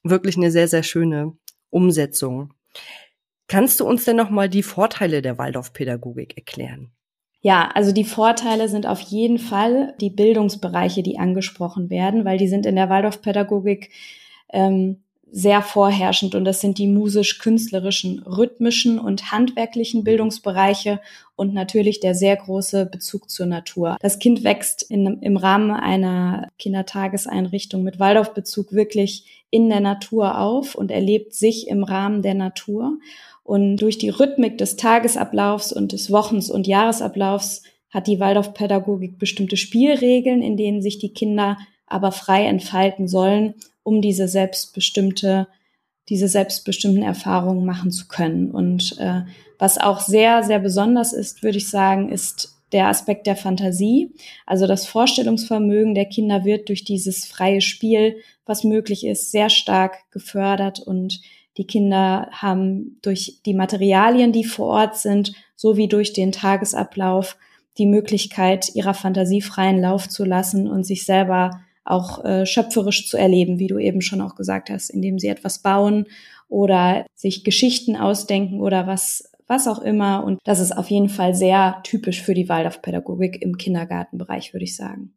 wirklich 0.03 0.39
eine 0.39 0.51
sehr, 0.51 0.67
sehr 0.67 0.83
schöne 0.83 1.37
Umsetzung. 1.69 2.55
Kannst 3.49 3.81
du 3.81 3.87
uns 3.87 4.07
denn 4.07 4.17
nochmal 4.17 4.49
die 4.49 4.63
Vorteile 4.63 5.21
der 5.21 5.37
Waldorfpädagogik 5.37 6.39
erklären? 6.39 6.91
Ja, 7.43 7.71
also 7.75 7.93
die 7.93 8.05
Vorteile 8.05 8.69
sind 8.69 8.87
auf 8.87 9.01
jeden 9.01 9.39
Fall 9.39 9.95
die 10.01 10.11
Bildungsbereiche, 10.11 11.03
die 11.03 11.19
angesprochen 11.19 11.89
werden, 11.89 12.25
weil 12.25 12.37
die 12.37 12.49
sind 12.49 12.67
in 12.67 12.77
der 12.77 12.91
Waldorfpädagogik 12.91 13.91
ähm, 14.53 15.03
sehr 15.33 15.63
vorherrschend 15.63 16.35
und 16.35 16.45
das 16.45 16.61
sind 16.61 16.79
die 16.79 16.87
musisch-künstlerischen, 16.87 18.21
rhythmischen 18.21 18.99
und 18.99 19.31
handwerklichen 19.31 20.05
Bildungsbereiche 20.05 21.01
und 21.37 21.55
natürlich 21.55 22.01
der 22.01 22.15
sehr 22.15 22.37
große 22.37 22.87
Bezug 22.87 23.31
zur 23.31 23.47
Natur. 23.47 23.97
Das 24.01 24.19
Kind 24.19 24.45
wächst 24.45 24.83
in, 24.83 25.21
im 25.23 25.37
Rahmen 25.37 25.71
einer 25.71 26.49
Kindertageseinrichtung 26.59 27.83
mit 27.83 27.99
Waldorfbezug 27.99 28.73
wirklich 28.73 29.45
in 29.51 29.69
der 29.69 29.81
Natur 29.81 30.39
auf 30.39 30.75
und 30.75 30.91
erlebt 30.91 31.35
sich 31.35 31.69
im 31.69 31.85
Rahmen 31.85 32.23
der 32.23 32.35
Natur. 32.35 32.99
Und 33.43 33.79
durch 33.79 33.99
die 33.99 34.11
Rhythmik 34.11 34.59
des 34.59 34.77
Tagesablaufs 34.77 35.73
und 35.73 35.93
des 35.93 36.11
Wochens- 36.11 36.51
und 36.51 36.67
Jahresablaufs 36.67 37.63
hat 37.89 38.07
die 38.07 38.21
Waldorfpädagogik 38.21 39.19
bestimmte 39.19 39.57
Spielregeln, 39.57 40.43
in 40.43 40.57
denen 40.57 40.83
sich 40.83 40.99
die 40.99 41.13
Kinder 41.13 41.59
aber 41.87 42.13
frei 42.13 42.45
entfalten 42.45 43.09
sollen, 43.09 43.55
um 43.91 44.01
diese 44.01 44.29
selbstbestimmte, 44.29 45.49
diese 46.09 46.29
selbstbestimmten 46.29 47.03
Erfahrungen 47.03 47.67
machen 47.67 47.91
zu 47.91 48.07
können. 48.07 48.53
Und 48.53 48.97
äh, 49.01 49.23
was 49.59 49.79
auch 49.79 49.99
sehr, 49.99 50.45
sehr 50.45 50.61
besonders 50.61 51.13
ist, 51.13 51.43
würde 51.43 51.59
ich 51.59 51.69
sagen, 51.69 52.09
ist 52.09 52.57
der 52.71 52.87
Aspekt 52.87 53.27
der 53.27 53.35
Fantasie. 53.35 54.15
Also 54.47 54.69
das 54.69 54.87
Vorstellungsvermögen 54.87 55.97
der 55.97 56.05
Kinder 56.05 56.45
wird 56.45 56.69
durch 56.69 56.85
dieses 56.85 57.25
freie 57.25 57.61
Spiel, 57.61 58.19
was 58.47 58.63
möglich 58.63 59.05
ist, 59.05 59.33
sehr 59.33 59.51
stark 59.51 60.09
gefördert 60.13 60.79
und 60.79 61.21
die 61.57 61.67
Kinder 61.67 62.29
haben 62.31 62.99
durch 63.03 63.41
die 63.45 63.55
Materialien, 63.55 64.31
die 64.31 64.45
vor 64.45 64.69
Ort 64.69 64.97
sind, 64.99 65.33
sowie 65.57 65.89
durch 65.89 66.13
den 66.13 66.31
Tagesablauf 66.31 67.37
die 67.77 67.87
Möglichkeit, 67.87 68.73
ihrer 68.77 68.95
Fantasie 68.95 69.43
freien 69.43 69.81
Lauf 69.81 70.09
zu 70.09 70.25
lassen 70.25 70.69
und 70.69 70.85
sich 70.85 71.05
selber 71.05 71.61
auch 71.91 72.25
äh, 72.25 72.47
schöpferisch 72.47 73.09
zu 73.09 73.17
erleben, 73.17 73.59
wie 73.59 73.67
du 73.67 73.79
eben 73.79 74.01
schon 74.01 74.21
auch 74.21 74.35
gesagt 74.35 74.71
hast, 74.71 74.91
indem 74.91 75.19
sie 75.19 75.29
etwas 75.29 75.61
bauen 75.61 76.07
oder 76.49 77.07
sich 77.15 77.45
Geschichten 77.45 77.97
ausdenken 77.97 78.61
oder 78.61 78.87
was, 78.87 79.31
was 79.47 79.69
auch 79.69 79.81
immer. 79.81 80.25
Und 80.25 80.41
das 80.45 80.61
ist 80.61 80.77
auf 80.77 80.91
jeden 80.91 81.09
Fall 81.09 81.35
sehr 81.35 81.81
typisch 81.85 82.23
für 82.23 82.35
die 82.35 82.49
Waldorfpädagogik 82.49 83.41
im 83.43 83.57
Kindergartenbereich, 83.57 84.53
würde 84.53 84.65
ich 84.65 84.77
sagen. 84.77 85.13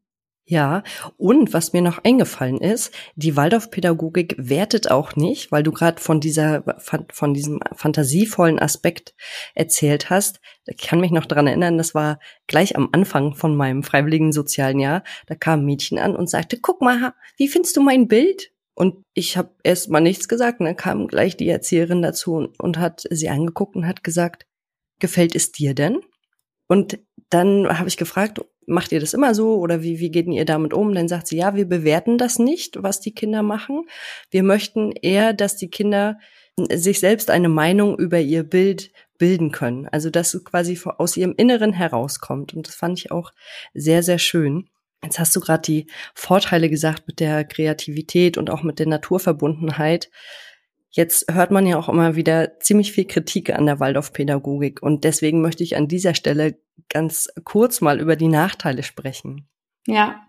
Ja, 0.45 0.83
und 1.15 1.53
was 1.53 1.71
mir 1.71 1.81
noch 1.81 2.03
eingefallen 2.03 2.57
ist, 2.59 2.93
die 3.15 3.37
Waldorfpädagogik 3.37 4.35
wertet 4.37 4.91
auch 4.91 5.15
nicht, 5.15 5.53
weil 5.53 5.63
du 5.63 5.71
gerade 5.71 6.01
von 6.01 6.19
dieser 6.19 6.65
von 6.81 7.33
diesem 7.33 7.61
fantasievollen 7.73 8.59
Aspekt 8.59 9.15
erzählt 9.55 10.09
hast. 10.09 10.41
Ich 10.65 10.77
kann 10.77 10.99
mich 10.99 11.11
noch 11.11 11.25
dran 11.27 11.47
erinnern, 11.47 11.77
das 11.77 11.95
war 11.95 12.19
gleich 12.47 12.75
am 12.75 12.89
Anfang 12.91 13.35
von 13.35 13.55
meinem 13.55 13.83
freiwilligen 13.83 14.33
sozialen 14.33 14.79
Jahr. 14.79 15.03
Da 15.27 15.35
kam 15.35 15.61
ein 15.61 15.65
Mädchen 15.65 15.97
an 15.97 16.13
und 16.13 16.29
sagte: 16.29 16.59
"Guck 16.59 16.81
mal, 16.81 17.13
wie 17.37 17.47
findest 17.47 17.77
du 17.77 17.81
mein 17.81 18.09
Bild?" 18.09 18.51
Und 18.75 19.05
ich 19.13 19.37
habe 19.37 19.51
erst 19.63 19.89
mal 19.89 20.01
nichts 20.01 20.27
gesagt. 20.27 20.59
Und 20.59 20.65
dann 20.65 20.75
kam 20.75 21.07
gleich 21.07 21.37
die 21.37 21.47
Erzieherin 21.47 22.01
dazu 22.01 22.33
und, 22.33 22.59
und 22.59 22.79
hat 22.79 23.03
sie 23.09 23.29
angeguckt 23.29 23.77
und 23.77 23.87
hat 23.87 24.03
gesagt: 24.03 24.45
"Gefällt 24.99 25.35
es 25.35 25.53
dir 25.53 25.73
denn?" 25.73 26.01
Und 26.67 26.99
dann 27.33 27.67
habe 27.79 27.89
ich 27.89 27.97
gefragt, 27.97 28.41
macht 28.65 28.91
ihr 28.91 28.99
das 28.99 29.13
immer 29.13 29.33
so 29.35 29.57
oder 29.57 29.81
wie, 29.81 29.99
wie 29.99 30.11
geht 30.11 30.27
ihr 30.27 30.45
damit 30.45 30.73
um? 30.73 30.93
Dann 30.93 31.07
sagt 31.07 31.27
sie, 31.27 31.37
ja, 31.37 31.55
wir 31.55 31.67
bewerten 31.67 32.17
das 32.17 32.39
nicht, 32.39 32.81
was 32.81 32.99
die 32.99 33.13
Kinder 33.13 33.43
machen. 33.43 33.85
Wir 34.31 34.43
möchten 34.43 34.91
eher, 34.91 35.33
dass 35.33 35.55
die 35.55 35.69
Kinder 35.69 36.19
sich 36.71 36.99
selbst 36.99 37.31
eine 37.31 37.49
Meinung 37.49 37.97
über 37.97 38.19
ihr 38.19 38.43
Bild 38.43 38.91
bilden 39.17 39.51
können. 39.51 39.87
Also 39.87 40.09
dass 40.09 40.33
es 40.33 40.43
quasi 40.43 40.79
aus 40.97 41.17
ihrem 41.17 41.33
Inneren 41.35 41.73
herauskommt. 41.73 42.53
Und 42.53 42.67
das 42.67 42.75
fand 42.75 42.99
ich 42.99 43.11
auch 43.11 43.31
sehr, 43.73 44.03
sehr 44.03 44.19
schön. 44.19 44.69
Jetzt 45.03 45.19
hast 45.19 45.35
du 45.35 45.39
gerade 45.39 45.61
die 45.63 45.87
Vorteile 46.13 46.69
gesagt 46.69 47.07
mit 47.07 47.19
der 47.19 47.43
Kreativität 47.43 48.37
und 48.37 48.49
auch 48.49 48.63
mit 48.63 48.79
der 48.79 48.87
Naturverbundenheit. 48.87 50.09
Jetzt 50.95 51.25
hört 51.33 51.49
man 51.49 51.65
ja 51.65 51.79
auch 51.79 51.89
immer 51.89 52.15
wieder 52.15 52.59
ziemlich 52.59 52.91
viel 52.91 53.05
Kritik 53.05 53.51
an 53.53 53.65
der 53.65 53.79
Waldorfpädagogik 53.79 54.83
und 54.83 55.03
deswegen 55.03 55.41
möchte 55.41 55.63
ich 55.63 55.75
an 55.75 55.87
dieser 55.87 56.13
Stelle 56.13 56.59
ganz 56.87 57.29
kurz 57.43 57.81
mal 57.81 57.99
über 57.99 58.15
die 58.15 58.27
Nachteile 58.27 58.83
sprechen. 58.83 59.47
Ja. 59.87 60.21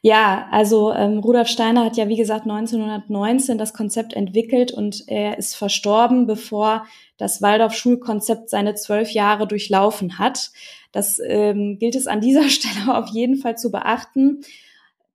Ja, 0.00 0.48
also 0.50 0.92
ähm, 0.94 1.18
Rudolf 1.18 1.46
Steiner 1.46 1.84
hat 1.84 1.98
ja, 1.98 2.08
wie 2.08 2.16
gesagt, 2.16 2.44
1919 2.44 3.58
das 3.58 3.74
Konzept 3.74 4.14
entwickelt 4.14 4.72
und 4.72 5.04
er 5.08 5.36
ist 5.36 5.54
verstorben, 5.54 6.26
bevor 6.26 6.86
das 7.18 7.42
Waldorf-Schulkonzept 7.42 8.48
seine 8.48 8.74
zwölf 8.74 9.10
Jahre 9.10 9.46
durchlaufen 9.46 10.18
hat. 10.18 10.52
Das 10.90 11.20
ähm, 11.24 11.78
gilt 11.78 11.94
es 11.96 12.06
an 12.06 12.22
dieser 12.22 12.48
Stelle 12.48 12.96
auf 12.96 13.08
jeden 13.08 13.36
Fall 13.36 13.58
zu 13.58 13.70
beachten, 13.70 14.40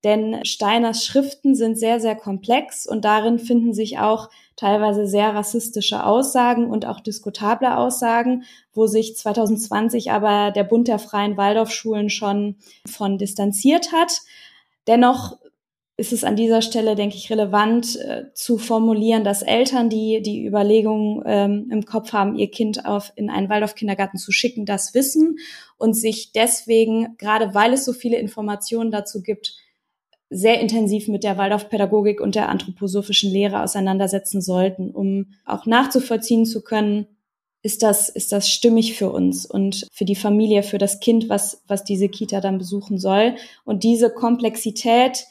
denn 0.04 0.46
Steiners 0.46 1.06
Schriften 1.06 1.56
sind 1.56 1.78
sehr, 1.78 2.00
sehr 2.00 2.16
komplex 2.16 2.86
und 2.86 3.04
darin 3.04 3.40
finden 3.40 3.74
sich 3.74 3.98
auch 4.00 4.30
teilweise 4.56 5.08
sehr 5.08 5.34
rassistische 5.34 6.06
Aussagen 6.06 6.70
und 6.70 6.86
auch 6.86 7.00
diskutable 7.00 7.78
Aussagen, 7.78 8.44
wo 8.74 8.88
sich 8.88 9.16
2020 9.16 10.12
aber 10.12 10.52
der 10.52 10.64
Bund 10.64 10.88
der 10.88 11.00
freien 11.00 11.38
Waldorfschulen 11.38 12.10
schon 12.10 12.58
von 12.88 13.18
distanziert 13.18 13.92
hat. 13.92 14.22
Dennoch 14.88 15.38
ist 16.00 16.14
es 16.14 16.24
an 16.24 16.36
dieser 16.36 16.62
Stelle, 16.62 16.94
denke 16.94 17.16
ich, 17.16 17.32
relevant 17.32 17.96
äh, 17.96 18.26
zu 18.36 18.60
formulieren, 18.60 19.24
dass 19.24 19.42
Eltern, 19.42 19.90
die 19.90 20.22
die 20.22 20.46
Überlegung 20.46 21.24
ähm, 21.26 21.70
im 21.72 21.86
Kopf 21.86 22.14
haben, 22.14 22.36
ihr 22.36 22.52
Kind 22.52 22.86
auf, 22.86 23.12
in 23.16 23.32
einen 23.32 23.50
Waldorf-Kindergarten 23.50 24.20
zu 24.20 24.32
schicken, 24.32 24.68
das 24.68 24.94
wissen 24.94 25.38
und 25.78 25.96
sich 25.96 26.32
deswegen, 26.34 27.18
gerade 27.18 27.56
weil 27.56 27.74
es 27.74 27.84
so 27.84 27.94
viele 27.94 28.18
Informationen 28.18 28.92
dazu 28.92 29.24
gibt, 29.24 29.56
sehr 30.30 30.60
intensiv 30.60 31.08
mit 31.08 31.24
der 31.24 31.38
Waldorfpädagogik 31.38 32.20
und 32.20 32.36
der 32.36 32.50
anthroposophischen 32.50 33.32
Lehre 33.32 33.64
auseinandersetzen 33.64 34.42
sollten, 34.42 34.92
um 34.92 35.28
auch 35.46 35.66
nachzuvollziehen 35.66 36.46
zu 36.46 36.64
können, 36.64 37.08
ist 37.62 37.84
das, 37.84 38.10
ist 38.10 38.32
das 38.32 38.50
stimmig 38.50 38.94
für 38.98 39.12
uns 39.12 39.46
und 39.46 39.88
für 39.92 40.06
die 40.06 40.16
Familie, 40.16 40.64
für 40.64 40.78
das 40.78 41.00
Kind, 41.00 41.28
was, 41.30 41.64
was 41.68 41.84
diese 41.84 42.08
Kita 42.08 42.40
dann 42.40 42.58
besuchen 42.58 42.98
soll. 42.98 43.36
Und 43.66 43.84
diese 43.84 44.10
Komplexität, 44.10 45.26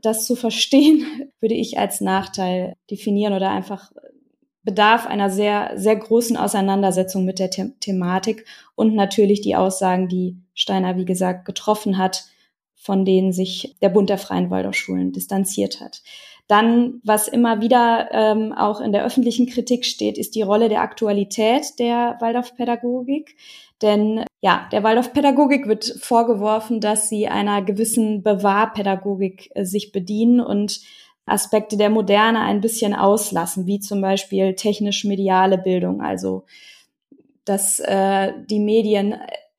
das 0.00 0.26
zu 0.26 0.36
verstehen, 0.36 1.30
würde 1.40 1.54
ich 1.54 1.78
als 1.78 2.00
Nachteil 2.00 2.74
definieren 2.90 3.32
oder 3.32 3.50
einfach 3.50 3.92
bedarf 4.64 5.06
einer 5.06 5.28
sehr, 5.28 5.72
sehr 5.74 5.96
großen 5.96 6.36
Auseinandersetzung 6.36 7.24
mit 7.24 7.38
der 7.38 7.50
The 7.50 7.72
Thematik 7.80 8.44
und 8.76 8.94
natürlich 8.94 9.40
die 9.40 9.56
Aussagen, 9.56 10.08
die 10.08 10.36
Steiner, 10.54 10.96
wie 10.96 11.04
gesagt, 11.04 11.46
getroffen 11.46 11.98
hat, 11.98 12.26
von 12.82 13.04
denen 13.04 13.32
sich 13.32 13.76
der 13.80 13.90
Bund 13.90 14.10
der 14.10 14.18
Freien 14.18 14.50
Waldorfschulen 14.50 15.12
distanziert 15.12 15.80
hat. 15.80 16.02
Dann, 16.48 17.00
was 17.04 17.28
immer 17.28 17.60
wieder 17.60 18.08
ähm, 18.12 18.52
auch 18.52 18.80
in 18.80 18.92
der 18.92 19.04
öffentlichen 19.04 19.46
Kritik 19.46 19.84
steht, 19.84 20.18
ist 20.18 20.34
die 20.34 20.42
Rolle 20.42 20.68
der 20.68 20.82
Aktualität 20.82 21.78
der 21.78 22.16
Waldorfpädagogik. 22.20 23.36
Denn 23.80 24.24
ja, 24.40 24.68
der 24.72 24.82
Waldorfpädagogik 24.82 25.68
wird 25.68 25.84
vorgeworfen, 26.00 26.80
dass 26.80 27.08
sie 27.08 27.28
einer 27.28 27.62
gewissen 27.62 28.22
Bewahrpädagogik 28.22 29.50
äh, 29.54 29.64
sich 29.64 29.92
bedienen 29.92 30.40
und 30.40 30.80
Aspekte 31.24 31.76
der 31.76 31.88
Moderne 31.88 32.40
ein 32.40 32.60
bisschen 32.60 32.94
auslassen, 32.94 33.66
wie 33.66 33.78
zum 33.78 34.00
Beispiel 34.00 34.54
technisch-mediale 34.54 35.56
Bildung, 35.56 36.02
also 36.02 36.44
dass 37.44 37.78
äh, 37.78 38.32
die 38.50 38.60
Medien 38.60 39.14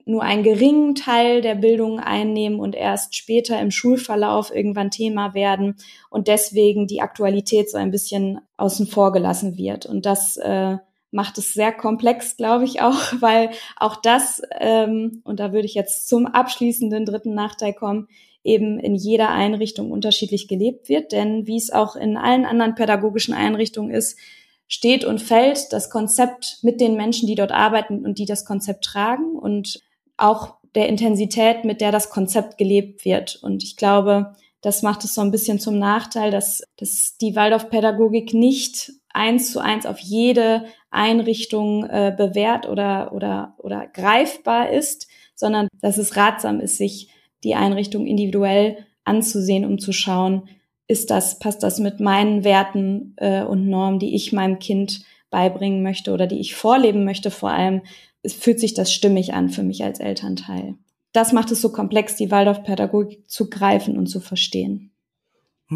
nur 0.05 0.23
einen 0.23 0.43
geringen 0.43 0.95
Teil 0.95 1.41
der 1.41 1.55
Bildung 1.55 1.99
einnehmen 1.99 2.59
und 2.59 2.75
erst 2.75 3.15
später 3.15 3.59
im 3.59 3.71
Schulverlauf 3.71 4.53
irgendwann 4.53 4.91
Thema 4.91 5.33
werden 5.33 5.75
und 6.09 6.27
deswegen 6.27 6.87
die 6.87 7.01
Aktualität 7.01 7.69
so 7.69 7.77
ein 7.77 7.91
bisschen 7.91 8.39
außen 8.57 8.87
vor 8.87 9.11
gelassen 9.11 9.57
wird. 9.57 9.85
Und 9.85 10.05
das 10.05 10.37
äh, 10.37 10.77
macht 11.11 11.37
es 11.37 11.53
sehr 11.53 11.71
komplex, 11.71 12.35
glaube 12.35 12.65
ich 12.65 12.81
auch, 12.81 12.99
weil 13.19 13.51
auch 13.77 13.95
das, 13.95 14.41
ähm, 14.59 15.21
und 15.23 15.39
da 15.39 15.53
würde 15.53 15.65
ich 15.65 15.75
jetzt 15.75 16.07
zum 16.07 16.25
abschließenden 16.25 17.05
dritten 17.05 17.33
Nachteil 17.33 17.73
kommen, 17.73 18.07
eben 18.43 18.79
in 18.79 18.95
jeder 18.95 19.29
Einrichtung 19.29 19.91
unterschiedlich 19.91 20.47
gelebt 20.47 20.89
wird. 20.89 21.13
Denn 21.13 21.47
wie 21.47 21.55
es 21.55 21.71
auch 21.71 21.95
in 21.95 22.17
allen 22.17 22.45
anderen 22.45 22.75
pädagogischen 22.75 23.33
Einrichtungen 23.33 23.91
ist, 23.91 24.17
steht 24.67 25.05
und 25.05 25.21
fällt 25.21 25.71
das 25.71 25.89
Konzept 25.89 26.57
mit 26.61 26.81
den 26.81 26.95
Menschen, 26.95 27.27
die 27.27 27.35
dort 27.35 27.51
arbeiten 27.51 28.03
und 28.05 28.17
die 28.17 28.25
das 28.25 28.43
Konzept 28.43 28.83
tragen. 28.83 29.37
Und 29.37 29.81
auch 30.23 30.55
der 30.75 30.89
Intensität, 30.89 31.65
mit 31.65 31.81
der 31.81 31.91
das 31.91 32.09
Konzept 32.09 32.57
gelebt 32.57 33.05
wird. 33.05 33.39
Und 33.43 33.63
ich 33.63 33.77
glaube, 33.77 34.33
das 34.62 34.81
macht 34.81 35.03
es 35.03 35.13
so 35.13 35.21
ein 35.21 35.31
bisschen 35.31 35.59
zum 35.59 35.77
Nachteil, 35.77 36.31
dass, 36.31 36.63
dass 36.77 37.17
die 37.19 37.36
Waldorfpädagogik 37.36 38.33
nicht 38.33 38.91
eins 39.09 39.51
zu 39.51 39.59
eins 39.59 39.86
auf 39.86 39.99
jede 39.99 40.65
Einrichtung 40.89 41.86
äh, 41.86 42.13
bewährt 42.15 42.67
oder, 42.67 43.12
oder, 43.13 43.55
oder 43.57 43.88
greifbar 43.88 44.71
ist, 44.71 45.07
sondern 45.36 45.67
dass 45.81 45.97
es 45.97 46.15
ratsam 46.15 46.59
ist, 46.59 46.77
sich 46.77 47.09
die 47.43 47.55
Einrichtung 47.55 48.07
individuell 48.07 48.77
anzusehen, 49.03 49.65
um 49.65 49.79
zu 49.79 49.91
schauen, 49.91 50.47
ist 50.88 51.12
das, 51.12 51.39
passt 51.39 51.62
das 51.62 51.79
mit 51.79 51.99
meinen 51.99 52.43
Werten 52.43 53.13
äh, 53.17 53.43
und 53.43 53.67
Normen, 53.67 53.99
die 53.99 54.15
ich 54.15 54.31
meinem 54.31 54.59
Kind 54.59 55.03
beibringen 55.29 55.83
möchte 55.83 56.13
oder 56.13 56.27
die 56.27 56.39
ich 56.39 56.55
vorleben 56.55 57.03
möchte, 57.03 57.31
vor 57.31 57.49
allem 57.49 57.81
es 58.23 58.33
fühlt 58.33 58.59
sich 58.59 58.73
das 58.73 58.91
stimmig 58.91 59.33
an 59.33 59.49
für 59.49 59.63
mich 59.63 59.83
als 59.83 59.99
Elternteil. 59.99 60.75
Das 61.12 61.31
macht 61.33 61.51
es 61.51 61.62
so 61.62 61.71
komplex, 61.71 62.15
die 62.15 62.31
Waldorfpädagogik 62.31 63.29
zu 63.29 63.49
greifen 63.49 63.97
und 63.97 64.07
zu 64.07 64.19
verstehen. 64.19 64.92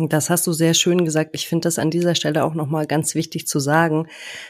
Das 0.09 0.29
hast 0.29 0.45
du 0.45 0.51
sehr 0.51 0.73
schön 0.73 1.05
gesagt. 1.05 1.31
Ich 1.33 1.47
finde 1.47 1.65
das 1.65 1.79
an 1.79 1.89
dieser 1.89 2.13
Stelle 2.13 2.43
auch 2.43 2.53
nochmal 2.53 2.85
ganz 2.85 3.15
wichtig 3.15 3.47
zu 3.47 3.59
sagen. 3.59 4.07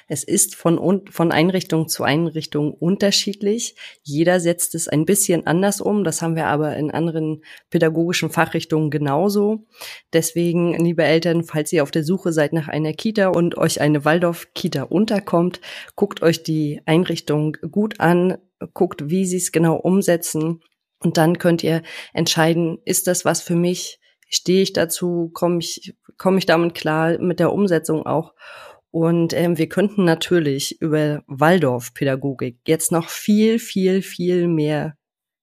Es 0.08 0.24
ist 0.24 0.56
von, 0.56 1.06
von 1.10 1.32
Einrichtung 1.32 1.88
zu 1.88 2.04
Einrichtung 2.04 2.74
unterschiedlich. 2.74 3.76
Jeder 4.04 4.40
setzt 4.40 4.76
es 4.76 4.88
ein 4.88 5.06
bisschen 5.06 5.48
anders 5.48 5.80
um. 5.80 6.04
Das 6.04 6.22
haben 6.22 6.36
wir 6.36 6.48
aber 6.48 6.76
in 6.76 6.92
anderen 6.92 7.44
pädagogischen 7.70 8.30
Fachrichtungen 8.30 8.90
genauso. 8.90 9.66
Deswegen, 10.14 10.74
liebe 10.78 11.04
Eltern, 11.04 11.44
falls 11.44 11.72
ihr 11.72 11.84
auf 11.84 11.92
der 11.92 12.04
Suche 12.04 12.34
seid 12.34 12.54
nach 12.54 12.68
einer 12.68 12.94
Kita 12.94 13.28
und 13.28 13.58
euch 13.58 13.80
eine 13.80 14.04
Waldorf-Kita 14.04 14.84
unterkommt, 14.84 15.62
guckt 15.96 16.22
euch 16.22 16.44
die 16.44 16.82
Einrichtung 16.86 17.58
gut 17.72 18.00
an, 18.00 18.38
guckt, 18.74 19.10
wie 19.10 19.26
sie 19.26 19.38
es 19.38 19.52
genau 19.52 19.76
umsetzen. 19.76 20.62
Und 21.00 21.18
dann 21.18 21.38
könnt 21.38 21.64
ihr 21.64 21.84
entscheiden, 22.14 22.80
ist 22.86 23.08
das 23.08 23.24
was 23.24 23.42
für 23.42 23.56
mich? 23.56 24.00
Stehe 24.28 24.62
ich 24.62 24.74
dazu, 24.74 25.30
komme 25.34 25.60
ich, 25.60 25.96
komme 26.18 26.38
ich 26.38 26.46
damit 26.46 26.76
klar 26.76 27.18
mit 27.20 27.40
der 27.40 27.54
Umsetzung 27.54 28.06
auch. 28.06 28.34
Und 28.92 29.34
ähm, 29.34 29.58
wir 29.58 29.70
könnten 29.70 30.06
natürlich 30.06 30.82
über 30.82 31.24
Waldorf-Pädagogik 31.28 32.60
jetzt 32.66 32.92
noch 32.92 33.10
viel, 33.10 33.60
viel, 33.60 34.02
viel 34.02 34.48
mehr 34.48 34.97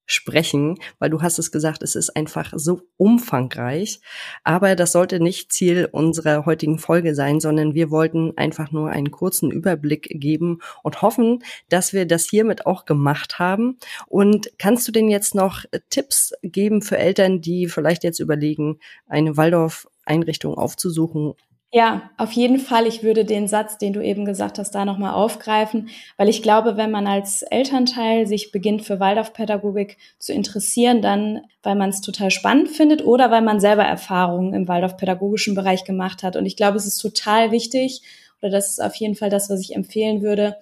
sprechen, 0.06 0.78
weil 0.98 1.10
du 1.10 1.22
hast 1.22 1.38
es 1.38 1.50
gesagt, 1.50 1.82
es 1.82 1.94
ist 1.94 2.10
einfach 2.16 2.52
so 2.56 2.82
umfangreich. 2.96 4.00
Aber 4.42 4.76
das 4.76 4.92
sollte 4.92 5.20
nicht 5.20 5.52
Ziel 5.52 5.88
unserer 5.90 6.46
heutigen 6.46 6.78
Folge 6.78 7.14
sein, 7.14 7.40
sondern 7.40 7.74
wir 7.74 7.90
wollten 7.90 8.36
einfach 8.36 8.70
nur 8.70 8.90
einen 8.90 9.10
kurzen 9.10 9.50
Überblick 9.50 10.08
geben 10.10 10.60
und 10.82 11.02
hoffen, 11.02 11.42
dass 11.68 11.92
wir 11.92 12.06
das 12.06 12.26
hiermit 12.28 12.66
auch 12.66 12.84
gemacht 12.84 13.38
haben. 13.38 13.78
Und 14.06 14.50
kannst 14.58 14.86
du 14.88 14.92
denn 14.92 15.08
jetzt 15.08 15.34
noch 15.34 15.64
Tipps 15.90 16.32
geben 16.42 16.82
für 16.82 16.98
Eltern, 16.98 17.40
die 17.40 17.68
vielleicht 17.68 18.04
jetzt 18.04 18.20
überlegen, 18.20 18.78
eine 19.06 19.36
Waldorf-Einrichtung 19.36 20.54
aufzusuchen 20.56 21.34
Ja, 21.76 22.08
auf 22.18 22.30
jeden 22.30 22.60
Fall. 22.60 22.86
Ich 22.86 23.02
würde 23.02 23.24
den 23.24 23.48
Satz, 23.48 23.78
den 23.78 23.92
du 23.92 24.00
eben 24.00 24.24
gesagt 24.24 24.60
hast, 24.60 24.70
da 24.76 24.84
nochmal 24.84 25.12
aufgreifen, 25.12 25.88
weil 26.16 26.28
ich 26.28 26.40
glaube, 26.40 26.76
wenn 26.76 26.92
man 26.92 27.08
als 27.08 27.42
Elternteil 27.42 28.28
sich 28.28 28.52
beginnt 28.52 28.82
für 28.82 29.00
Waldorfpädagogik 29.00 29.96
zu 30.20 30.32
interessieren, 30.32 31.02
dann, 31.02 31.40
weil 31.64 31.74
man 31.74 31.90
es 31.90 32.00
total 32.00 32.30
spannend 32.30 32.68
findet 32.68 33.04
oder 33.04 33.32
weil 33.32 33.42
man 33.42 33.58
selber 33.58 33.82
Erfahrungen 33.82 34.54
im 34.54 34.68
Waldorfpädagogischen 34.68 35.56
Bereich 35.56 35.82
gemacht 35.84 36.22
hat. 36.22 36.36
Und 36.36 36.46
ich 36.46 36.56
glaube, 36.56 36.76
es 36.76 36.86
ist 36.86 36.98
total 36.98 37.50
wichtig, 37.50 38.02
oder 38.40 38.50
das 38.52 38.68
ist 38.68 38.80
auf 38.80 38.94
jeden 38.94 39.16
Fall 39.16 39.30
das, 39.30 39.50
was 39.50 39.60
ich 39.60 39.74
empfehlen 39.74 40.22
würde, 40.22 40.54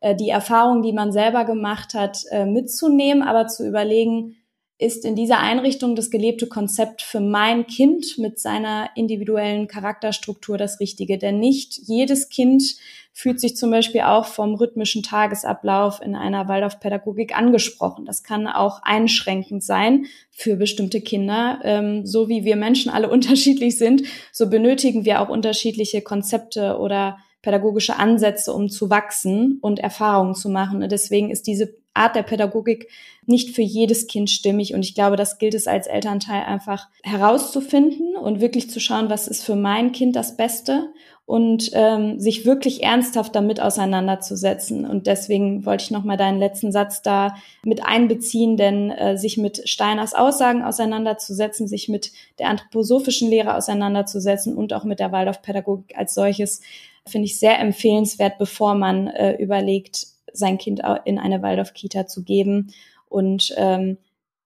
äh, 0.00 0.16
die 0.16 0.30
Erfahrungen, 0.30 0.82
die 0.82 0.92
man 0.92 1.12
selber 1.12 1.44
gemacht 1.44 1.94
hat, 1.94 2.24
äh, 2.32 2.44
mitzunehmen, 2.44 3.22
aber 3.22 3.46
zu 3.46 3.64
überlegen, 3.68 4.34
ist 4.78 5.06
in 5.06 5.16
dieser 5.16 5.38
Einrichtung 5.38 5.96
das 5.96 6.10
gelebte 6.10 6.46
Konzept 6.46 7.00
für 7.00 7.20
mein 7.20 7.66
Kind 7.66 8.18
mit 8.18 8.38
seiner 8.38 8.90
individuellen 8.94 9.68
Charakterstruktur 9.68 10.58
das 10.58 10.80
Richtige. 10.80 11.16
Denn 11.16 11.40
nicht 11.40 11.78
jedes 11.86 12.28
Kind 12.28 12.76
fühlt 13.14 13.40
sich 13.40 13.56
zum 13.56 13.70
Beispiel 13.70 14.02
auch 14.02 14.26
vom 14.26 14.54
rhythmischen 14.54 15.02
Tagesablauf 15.02 16.02
in 16.02 16.14
einer 16.14 16.48
Waldorfpädagogik 16.48 17.34
angesprochen. 17.34 18.04
Das 18.04 18.22
kann 18.22 18.46
auch 18.46 18.82
einschränkend 18.82 19.64
sein 19.64 20.04
für 20.30 20.56
bestimmte 20.56 21.00
Kinder. 21.00 21.60
Ähm, 21.64 22.04
so 22.04 22.28
wie 22.28 22.44
wir 22.44 22.56
Menschen 22.56 22.92
alle 22.92 23.08
unterschiedlich 23.10 23.78
sind, 23.78 24.02
so 24.32 24.50
benötigen 24.50 25.06
wir 25.06 25.22
auch 25.22 25.30
unterschiedliche 25.30 26.02
Konzepte 26.02 26.76
oder 26.76 27.16
pädagogische 27.40 27.96
Ansätze, 27.96 28.52
um 28.52 28.68
zu 28.68 28.90
wachsen 28.90 29.58
und 29.62 29.78
Erfahrungen 29.78 30.34
zu 30.34 30.50
machen. 30.50 30.86
Deswegen 30.86 31.30
ist 31.30 31.46
diese 31.46 31.74
Art 31.96 32.16
der 32.16 32.22
Pädagogik 32.22 32.88
nicht 33.26 33.54
für 33.54 33.62
jedes 33.62 34.06
Kind 34.06 34.30
stimmig. 34.30 34.74
Und 34.74 34.84
ich 34.84 34.94
glaube, 34.94 35.16
das 35.16 35.38
gilt 35.38 35.54
es 35.54 35.66
als 35.66 35.86
Elternteil 35.86 36.44
einfach 36.44 36.88
herauszufinden 37.02 38.16
und 38.16 38.40
wirklich 38.40 38.70
zu 38.70 38.80
schauen, 38.80 39.10
was 39.10 39.28
ist 39.28 39.44
für 39.44 39.56
mein 39.56 39.92
Kind 39.92 40.14
das 40.16 40.36
Beste 40.36 40.90
und 41.26 41.70
ähm, 41.72 42.20
sich 42.20 42.46
wirklich 42.46 42.84
ernsthaft 42.84 43.34
damit 43.34 43.60
auseinanderzusetzen. 43.60 44.86
Und 44.86 45.08
deswegen 45.08 45.66
wollte 45.66 45.82
ich 45.82 45.90
nochmal 45.90 46.16
deinen 46.16 46.38
letzten 46.38 46.70
Satz 46.70 47.02
da 47.02 47.34
mit 47.64 47.84
einbeziehen, 47.84 48.56
denn 48.56 48.92
äh, 48.92 49.18
sich 49.18 49.36
mit 49.36 49.68
Steiners 49.68 50.14
Aussagen 50.14 50.62
auseinanderzusetzen, 50.62 51.66
sich 51.66 51.88
mit 51.88 52.12
der 52.38 52.48
anthroposophischen 52.48 53.28
Lehre 53.28 53.56
auseinanderzusetzen 53.56 54.56
und 54.56 54.72
auch 54.72 54.84
mit 54.84 55.00
der 55.00 55.10
Waldorfpädagogik 55.10 55.98
als 55.98 56.14
solches, 56.14 56.60
finde 57.04 57.26
ich 57.26 57.40
sehr 57.40 57.58
empfehlenswert, 57.58 58.38
bevor 58.38 58.76
man 58.76 59.08
äh, 59.08 59.34
überlegt, 59.34 60.06
sein 60.38 60.58
Kind 60.58 60.82
in 61.04 61.18
eine 61.18 61.42
Waldorf-Kita 61.42 62.06
zu 62.06 62.24
geben 62.24 62.72
und 63.08 63.54
ähm, 63.56 63.98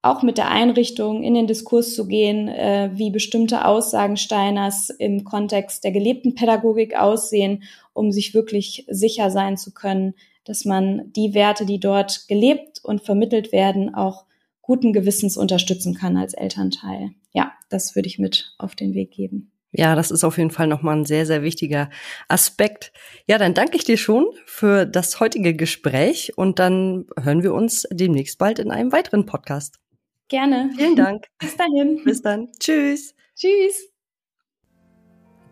auch 0.02 0.22
mit 0.22 0.38
der 0.38 0.50
Einrichtung 0.50 1.22
in 1.22 1.34
den 1.34 1.46
Diskurs 1.46 1.94
zu 1.94 2.06
gehen, 2.06 2.48
äh, 2.48 2.90
wie 2.94 3.10
bestimmte 3.10 3.66
Aussagen 3.66 4.16
Steiners 4.16 4.88
im 4.88 5.24
Kontext 5.24 5.84
der 5.84 5.92
gelebten 5.92 6.34
Pädagogik 6.34 6.96
aussehen, 6.98 7.64
um 7.92 8.10
sich 8.10 8.32
wirklich 8.32 8.86
sicher 8.88 9.30
sein 9.30 9.58
zu 9.58 9.72
können, 9.72 10.14
dass 10.44 10.64
man 10.64 11.12
die 11.12 11.34
Werte, 11.34 11.66
die 11.66 11.80
dort 11.80 12.28
gelebt 12.28 12.80
und 12.82 13.02
vermittelt 13.02 13.52
werden, 13.52 13.94
auch 13.94 14.24
guten 14.62 14.92
Gewissens 14.92 15.36
unterstützen 15.36 15.94
kann 15.94 16.16
als 16.16 16.32
Elternteil. 16.32 17.10
Ja, 17.32 17.52
das 17.68 17.94
würde 17.94 18.08
ich 18.08 18.18
mit 18.18 18.54
auf 18.58 18.74
den 18.74 18.94
Weg 18.94 19.10
geben. 19.10 19.52
Ja, 19.72 19.94
das 19.94 20.10
ist 20.10 20.24
auf 20.24 20.38
jeden 20.38 20.50
Fall 20.50 20.66
nochmal 20.66 20.96
ein 20.96 21.04
sehr, 21.04 21.26
sehr 21.26 21.42
wichtiger 21.42 21.90
Aspekt. 22.28 22.92
Ja, 23.26 23.38
dann 23.38 23.54
danke 23.54 23.76
ich 23.76 23.84
dir 23.84 23.96
schon 23.96 24.26
für 24.44 24.84
das 24.84 25.20
heutige 25.20 25.54
Gespräch 25.54 26.32
und 26.36 26.58
dann 26.58 27.06
hören 27.20 27.42
wir 27.42 27.54
uns 27.54 27.86
demnächst 27.92 28.38
bald 28.38 28.58
in 28.58 28.70
einem 28.70 28.90
weiteren 28.92 29.26
Podcast. 29.26 29.78
Gerne. 30.28 30.70
Vielen 30.76 30.96
Dank. 30.96 31.26
Bis 31.38 31.56
dahin. 31.56 32.02
Bis 32.04 32.22
dann. 32.22 32.48
Tschüss. 32.58 33.14
Tschüss. 33.36 33.90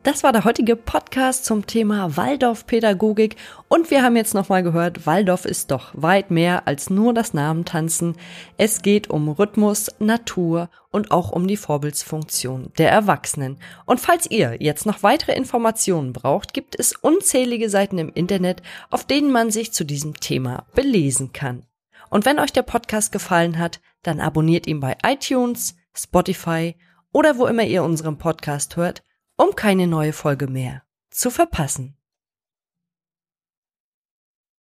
Das 0.09 0.23
war 0.23 0.33
der 0.33 0.45
heutige 0.45 0.75
Podcast 0.75 1.45
zum 1.45 1.67
Thema 1.67 2.17
Waldorfpädagogik 2.17 3.37
und 3.69 3.91
wir 3.91 4.03
haben 4.03 4.17
jetzt 4.17 4.33
nochmal 4.33 4.63
gehört, 4.63 5.05
Waldorf 5.05 5.45
ist 5.45 5.71
doch 5.71 5.91
weit 5.93 6.31
mehr 6.31 6.67
als 6.67 6.89
nur 6.89 7.13
das 7.13 7.35
Namentanzen. 7.35 8.17
Es 8.57 8.81
geht 8.81 9.11
um 9.11 9.29
Rhythmus, 9.29 9.91
Natur 9.99 10.71
und 10.91 11.11
auch 11.11 11.31
um 11.31 11.47
die 11.47 11.59
Vorbildsfunktion 11.59 12.73
der 12.79 12.91
Erwachsenen. 12.91 13.59
Und 13.85 14.01
falls 14.01 14.31
ihr 14.31 14.57
jetzt 14.61 14.87
noch 14.87 15.03
weitere 15.03 15.35
Informationen 15.35 16.15
braucht, 16.15 16.55
gibt 16.55 16.81
es 16.81 16.97
unzählige 16.97 17.69
Seiten 17.69 17.99
im 17.99 18.09
Internet, 18.09 18.63
auf 18.89 19.05
denen 19.05 19.31
man 19.31 19.51
sich 19.51 19.75
zu 19.75 19.85
diesem 19.85 20.15
Thema 20.15 20.65
belesen 20.75 21.35
kann. 21.35 21.67
Und 22.09 22.25
wenn 22.25 22.39
euch 22.39 22.55
der 22.55 22.63
Podcast 22.63 23.13
gefallen 23.13 23.59
hat, 23.59 23.83
dann 24.05 24.21
abonniert 24.21 24.69
ihn 24.69 24.81
bei 24.81 24.97
iTunes, 25.05 25.77
Spotify 25.95 26.77
oder 27.13 27.37
wo 27.37 27.45
immer 27.45 27.65
ihr 27.65 27.83
unseren 27.83 28.17
Podcast 28.17 28.77
hört 28.77 29.03
um 29.39 29.55
keine 29.57 29.87
neue 29.87 30.13
Folge 30.13 30.49
mehr 30.49 30.83
zu 31.11 31.31
verpassen. 31.31 31.98